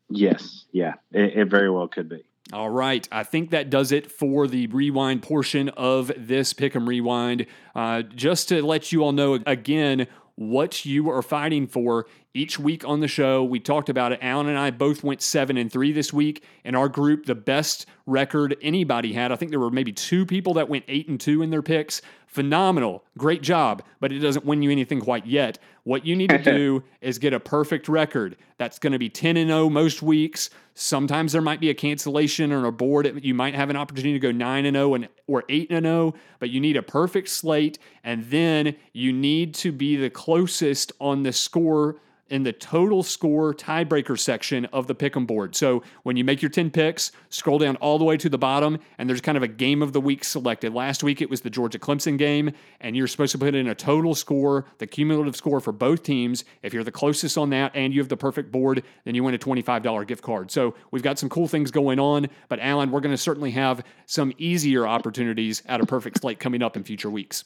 Yes, 0.10 0.66
yeah, 0.72 0.94
it, 1.12 1.38
it 1.38 1.46
very 1.50 1.70
well 1.70 1.88
could 1.88 2.10
be. 2.10 2.24
All 2.54 2.70
right. 2.70 3.08
I 3.12 3.24
think 3.24 3.50
that 3.50 3.70
does 3.70 3.92
it 3.92 4.10
for 4.10 4.48
the 4.48 4.68
rewind 4.68 5.22
portion 5.22 5.70
of 5.70 6.12
this 6.16 6.54
Pick'em 6.54 6.88
Rewind. 6.88 7.46
Uh, 7.76 8.04
just 8.04 8.48
to 8.50 8.66
let 8.66 8.92
you 8.92 9.04
all 9.04 9.12
know 9.12 9.40
again 9.46 10.08
what 10.36 10.86
you 10.86 11.10
are 11.10 11.22
fighting 11.22 11.68
for 11.68 12.06
each 12.34 12.60
week 12.60 12.88
on 12.88 13.00
the 13.00 13.08
show. 13.08 13.44
We 13.44 13.60
talked 13.60 13.90
about 13.90 14.12
it. 14.12 14.20
Alan 14.22 14.48
and 14.48 14.58
I 14.58 14.70
both 14.70 15.04
went 15.04 15.22
seven 15.22 15.58
and 15.58 15.72
three 15.72 15.92
this 15.92 16.14
week. 16.14 16.44
In 16.64 16.76
our 16.76 16.88
group, 16.88 17.26
the 17.26 17.36
best 17.36 17.88
record 18.06 18.56
anybody 18.62 19.14
had. 19.14 19.32
I 19.32 19.36
think 19.36 19.52
there 19.52 19.60
were 19.60 19.72
maybe 19.72 19.92
two 19.92 20.26
people 20.26 20.54
that 20.54 20.70
went 20.70 20.86
eight 20.88 21.10
and 21.10 21.20
two 21.20 21.42
in 21.42 21.50
their 21.50 21.64
picks. 21.64 22.02
Phenomenal. 22.28 23.04
Great 23.18 23.42
job, 23.42 23.82
but 24.00 24.12
it 24.12 24.20
doesn't 24.20 24.46
win 24.46 24.62
you 24.62 24.70
anything 24.70 25.00
quite 25.00 25.26
yet. 25.26 25.58
What 25.86 26.06
you 26.06 26.16
need 26.16 26.30
to 26.30 26.38
do 26.38 26.84
is 27.02 27.18
get 27.18 27.34
a 27.34 27.40
perfect 27.40 27.88
record. 27.88 28.36
That's 28.58 28.78
going 28.78 28.94
to 28.94 29.00
be 29.00 29.10
10 29.10 29.38
and 29.38 29.50
0 29.50 29.70
most 29.70 30.02
weeks. 30.02 30.50
Sometimes 30.76 31.32
there 31.32 31.42
might 31.42 31.62
be 31.62 31.70
a 31.70 31.74
cancellation 31.74 32.52
or 32.52 32.66
a 32.66 32.72
board. 32.72 33.24
You 33.24 33.34
might 33.34 33.56
have 33.56 33.70
an 33.70 33.78
opportunity 33.78 34.14
to 34.14 34.20
go 34.20 34.32
9 34.32 34.66
and 34.66 34.76
0 34.76 34.94
and 34.94 35.10
or 35.26 35.46
8 35.48 35.72
and 35.72 35.86
0, 35.86 36.14
but 36.40 36.50
you 36.50 36.60
need 36.60 36.76
a 36.76 36.84
perfect 36.84 37.30
slate 37.30 37.80
and 38.04 38.26
then 38.26 38.76
you 38.92 39.14
need 39.14 39.56
to 39.56 39.72
be 39.72 39.96
the 39.96 40.10
closest 40.10 40.92
on 41.00 41.24
the 41.24 41.34
score 41.34 41.96
in 42.30 42.44
the 42.44 42.54
total 42.54 43.04
score 43.04 43.54
tiebreaker 43.54 44.18
section 44.18 44.66
of 44.66 44.88
the 44.88 44.96
pick'em 44.96 45.26
board. 45.26 45.56
So 45.56 45.84
when 46.04 46.18
you 46.18 46.24
make 46.24 46.42
your 46.42 46.50
10 46.50 46.72
picks, 46.72 47.12
scroll 47.30 47.60
down 47.60 47.76
all 47.78 47.98
the 47.98 48.06
way 48.06 48.18
to 48.18 48.30
the 48.30 48.38
bottom, 48.38 48.80
and 48.98 49.10
there's 49.10 49.22
kind 49.22 49.38
of 49.38 49.44
a 49.44 49.48
game 49.48 49.82
of 49.82 49.94
the 49.94 50.02
week 50.02 50.24
selected. 50.24 50.74
Last 50.74 51.04
week 51.04 51.22
it 51.22 51.30
was 51.30 51.42
the 51.42 51.50
Georgia 51.50 51.80
Clemson 51.80 52.18
game, 52.18 52.52
and 52.82 52.96
you're 52.96 53.08
supposed 53.08 53.32
to 53.34 53.38
put 53.38 53.56
in 53.56 53.68
a 53.68 53.76
total 53.76 54.16
score, 54.16 54.66
the 54.78 54.88
cumulative 54.88 55.36
score 55.36 55.60
for 55.60 55.72
both 55.72 56.04
teams. 56.04 56.44
If 56.62 56.74
you're 56.74 56.84
the 56.84 56.92
closest 56.92 57.38
on 57.38 57.50
that 57.52 57.72
and 57.76 57.94
you 57.94 58.00
have 58.00 58.10
the 58.10 58.18
perfect 58.18 58.52
board, 58.52 58.84
then 59.06 59.16
you 59.16 59.24
win 59.24 59.34
a 59.34 59.40
$25 59.40 60.08
gift 60.08 60.24
card. 60.24 60.52
So 60.52 60.76
we've 60.92 61.04
got 61.04 61.20
some 61.20 61.30
cool 61.30 61.48
things 61.48 61.72
going 61.72 62.00
on, 62.00 62.28
but 62.50 62.60
Alan, 62.60 62.92
we're 62.92 63.02
going 63.02 63.14
to 63.14 63.22
certainly 63.22 63.52
have 63.52 63.84
some 64.06 64.34
easier 64.38 64.88
opportunities 64.88 65.64
at 65.66 65.82
a 65.82 65.86
perfect 65.86 66.22
slate 66.22 66.40
coming 66.40 66.62
up 66.62 66.78
in 66.78 66.84
future 66.84 67.10
weeks. 67.10 67.46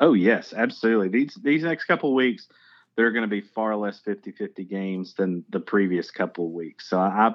Oh 0.00 0.12
yes, 0.12 0.54
absolutely. 0.56 1.08
These 1.08 1.38
these 1.42 1.62
next 1.62 1.84
couple 1.84 2.14
weeks, 2.14 2.48
they're 2.98 3.12
going 3.12 3.22
to 3.22 3.28
be 3.28 3.40
far 3.40 3.76
less 3.76 4.00
50-50 4.04 4.68
games 4.68 5.14
than 5.14 5.44
the 5.50 5.60
previous 5.60 6.10
couple 6.10 6.46
of 6.46 6.50
weeks. 6.50 6.90
So 6.90 6.98
I, 6.98 7.32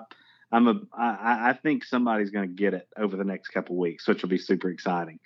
I'm 0.52 0.68
a 0.68 0.82
I, 0.94 1.52
I 1.52 1.54
think 1.54 1.86
somebody's 1.86 2.32
going 2.32 2.50
to 2.50 2.54
get 2.54 2.74
it 2.74 2.86
over 2.98 3.16
the 3.16 3.24
next 3.24 3.48
couple 3.48 3.78
of 3.78 3.80
weeks, 3.80 4.06
which 4.06 4.22
will 4.22 4.30
be 4.30 4.38
super 4.38 4.70
exciting. 4.70 5.20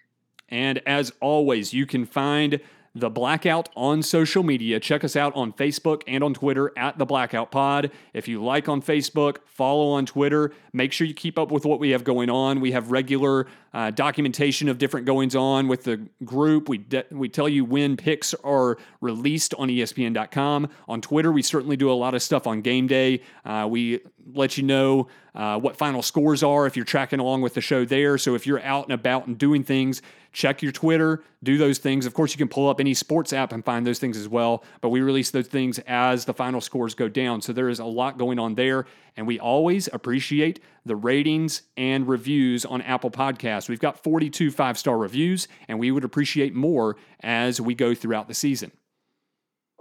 And 0.49 0.79
as 0.85 1.11
always, 1.21 1.73
you 1.73 1.87
can 1.87 2.05
find 2.05 2.61
the 2.99 3.09
Blackout 3.09 3.69
on 3.75 4.01
social 4.01 4.43
media. 4.43 4.79
Check 4.79 5.03
us 5.03 5.15
out 5.15 5.35
on 5.35 5.53
Facebook 5.53 6.01
and 6.07 6.23
on 6.23 6.33
Twitter 6.33 6.71
at 6.77 6.97
the 6.97 7.05
Blackout 7.05 7.51
Pod. 7.51 7.91
If 8.13 8.27
you 8.27 8.43
like 8.43 8.67
on 8.67 8.81
Facebook, 8.81 9.37
follow 9.45 9.89
on 9.91 10.05
Twitter. 10.05 10.51
Make 10.73 10.91
sure 10.91 11.05
you 11.05 11.13
keep 11.13 11.37
up 11.37 11.51
with 11.51 11.65
what 11.65 11.79
we 11.79 11.91
have 11.91 12.03
going 12.03 12.29
on. 12.29 12.59
We 12.59 12.71
have 12.71 12.91
regular 12.91 13.47
uh, 13.73 13.91
documentation 13.91 14.69
of 14.69 14.77
different 14.77 15.05
goings 15.05 15.35
on 15.35 15.67
with 15.67 15.83
the 15.83 16.07
group. 16.23 16.69
We 16.69 16.79
de- 16.79 17.05
we 17.11 17.29
tell 17.29 17.47
you 17.47 17.63
when 17.63 17.97
picks 17.97 18.33
are 18.43 18.77
released 19.01 19.53
on 19.55 19.69
ESPN.com. 19.69 20.69
On 20.87 21.01
Twitter, 21.01 21.31
we 21.31 21.41
certainly 21.41 21.77
do 21.77 21.91
a 21.91 21.93
lot 21.93 22.15
of 22.15 22.23
stuff 22.23 22.47
on 22.47 22.61
game 22.61 22.87
day. 22.87 23.21
Uh, 23.45 23.67
we 23.69 23.99
let 24.33 24.57
you 24.57 24.63
know 24.63 25.07
uh, 25.35 25.59
what 25.59 25.77
final 25.77 26.01
scores 26.01 26.43
are 26.43 26.65
if 26.65 26.75
you're 26.75 26.85
tracking 26.85 27.19
along 27.19 27.41
with 27.41 27.53
the 27.53 27.61
show 27.61 27.85
there. 27.85 28.17
So 28.17 28.35
if 28.35 28.47
you're 28.47 28.61
out 28.63 28.85
and 28.85 28.93
about 28.93 29.27
and 29.27 29.37
doing 29.37 29.63
things, 29.63 30.01
check 30.31 30.61
your 30.61 30.71
Twitter, 30.71 31.23
do 31.43 31.57
those 31.57 31.77
things. 31.77 32.05
Of 32.05 32.13
course, 32.13 32.33
you 32.33 32.37
can 32.37 32.47
pull 32.47 32.69
up 32.69 32.79
any 32.79 32.93
sports 32.93 33.33
app 33.33 33.53
and 33.53 33.63
find 33.63 33.85
those 33.85 33.99
things 33.99 34.17
as 34.17 34.27
well, 34.27 34.63
but 34.81 34.89
we 34.89 35.01
release 35.01 35.31
those 35.31 35.47
things 35.47 35.79
as 35.87 36.25
the 36.25 36.33
final 36.33 36.61
scores 36.61 36.93
go 36.93 37.07
down. 37.07 37.41
So 37.41 37.53
there 37.53 37.69
is 37.69 37.79
a 37.79 37.85
lot 37.85 38.17
going 38.17 38.39
on 38.39 38.55
there. 38.55 38.85
And 39.15 39.25
we 39.25 39.39
always 39.39 39.89
appreciate 39.91 40.59
the 40.85 40.95
ratings 40.95 41.63
and 41.75 42.07
reviews 42.07 42.65
on 42.65 42.81
Apple 42.83 43.11
Podcasts. 43.11 43.67
We've 43.67 43.79
got 43.79 44.03
42 44.03 44.51
five 44.51 44.77
star 44.77 44.97
reviews, 44.97 45.47
and 45.67 45.79
we 45.79 45.91
would 45.91 46.03
appreciate 46.03 46.53
more 46.53 46.97
as 47.21 47.59
we 47.59 47.73
go 47.73 47.95
throughout 47.95 48.27
the 48.27 48.35
season. 48.35 48.71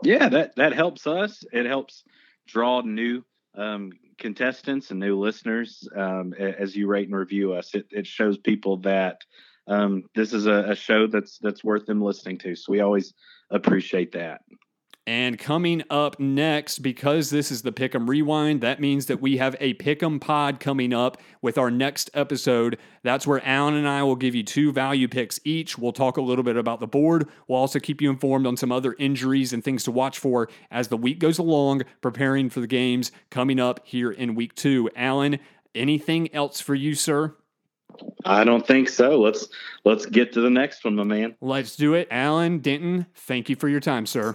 Yeah, 0.03 0.29
that, 0.29 0.57
that 0.57 0.73
helps 0.73 1.07
us. 1.07 1.45
It 1.53 1.67
helps 1.67 2.03
draw 2.47 2.81
new 2.81 3.25
um, 3.55 3.93
contestants 4.19 4.91
and 4.91 5.01
new 5.01 5.19
listeners 5.19 5.89
um, 5.97 6.33
as 6.35 6.75
you 6.75 6.87
rate 6.87 7.09
and 7.09 7.17
review 7.17 7.55
us. 7.55 7.75
It, 7.75 7.87
it 7.91 8.07
shows 8.07 8.39
people 8.39 8.79
that 8.79 9.21
um, 9.67 10.05
this 10.15 10.33
is 10.33 10.47
a, 10.47 10.71
a, 10.71 10.75
show 10.77 11.07
that's 11.07 11.39
that's 11.39 11.65
worth 11.65 11.87
them 11.87 12.01
listening 12.01 12.39
to. 12.39 12.55
So 12.55 12.73
we 12.73 12.81
always 12.81 13.15
appreciate 13.51 14.13
that. 14.13 14.43
And 15.09 15.39
coming 15.39 15.85
up 15.89 16.19
next, 16.19 16.81
because 16.81 17.31
this 17.31 17.53
is 17.53 17.63
the 17.63 17.71
Pick'em 17.71 18.09
Rewind, 18.09 18.61
that 18.63 18.81
means 18.81 19.07
that 19.07 19.21
we 19.21 19.37
have 19.37 19.55
a 19.61 19.75
Pick'em 19.75 20.21
Pod 20.21 20.59
coming 20.59 20.93
up 20.93 21.23
with 21.41 21.59
our 21.59 21.71
next 21.71 22.11
episode. 22.13 22.77
That's 23.05 23.25
where 23.25 23.45
Alan 23.47 23.75
and 23.75 23.87
I 23.87 24.03
will 24.03 24.17
give 24.17 24.35
you 24.35 24.43
two 24.43 24.73
value 24.73 25.07
picks 25.07 25.39
each. 25.45 25.79
We'll 25.79 25.93
talk 25.93 26.17
a 26.17 26.23
little 26.23 26.43
bit 26.43 26.57
about 26.57 26.81
the 26.81 26.89
board. 26.89 27.29
We'll 27.47 27.61
also 27.61 27.79
keep 27.79 28.03
you 28.03 28.11
informed 28.11 28.49
on 28.49 28.57
some 28.57 28.73
other 28.73 28.97
injuries 28.99 29.53
and 29.53 29.63
things 29.63 29.85
to 29.85 29.93
watch 29.93 30.19
for 30.19 30.49
as 30.73 30.89
the 30.89 30.97
week 30.97 31.21
goes 31.21 31.39
along, 31.39 31.83
preparing 32.01 32.51
for 32.51 32.59
the 32.59 32.67
games 32.67 33.13
coming 33.31 33.61
up 33.61 33.83
here 33.85 34.11
in 34.11 34.35
week 34.35 34.57
two. 34.57 34.91
Alan, 34.97 35.39
anything 35.73 36.35
else 36.35 36.61
for 36.61 36.75
you, 36.75 36.97
sir? 36.97 37.37
I 38.25 38.43
don't 38.43 38.67
think 38.67 38.89
so. 38.89 39.21
Let's 39.21 39.47
let's 39.85 40.05
get 40.05 40.33
to 40.33 40.41
the 40.41 40.51
next 40.51 40.85
one, 40.85 40.97
my 40.97 41.05
man. 41.05 41.37
Let's 41.41 41.77
do 41.77 41.95
it. 41.95 42.09
Alan 42.11 42.59
Denton, 42.59 43.07
thank 43.15 43.49
you 43.49 43.55
for 43.55 43.69
your 43.69 43.81
time, 43.81 44.05
sir. 44.05 44.35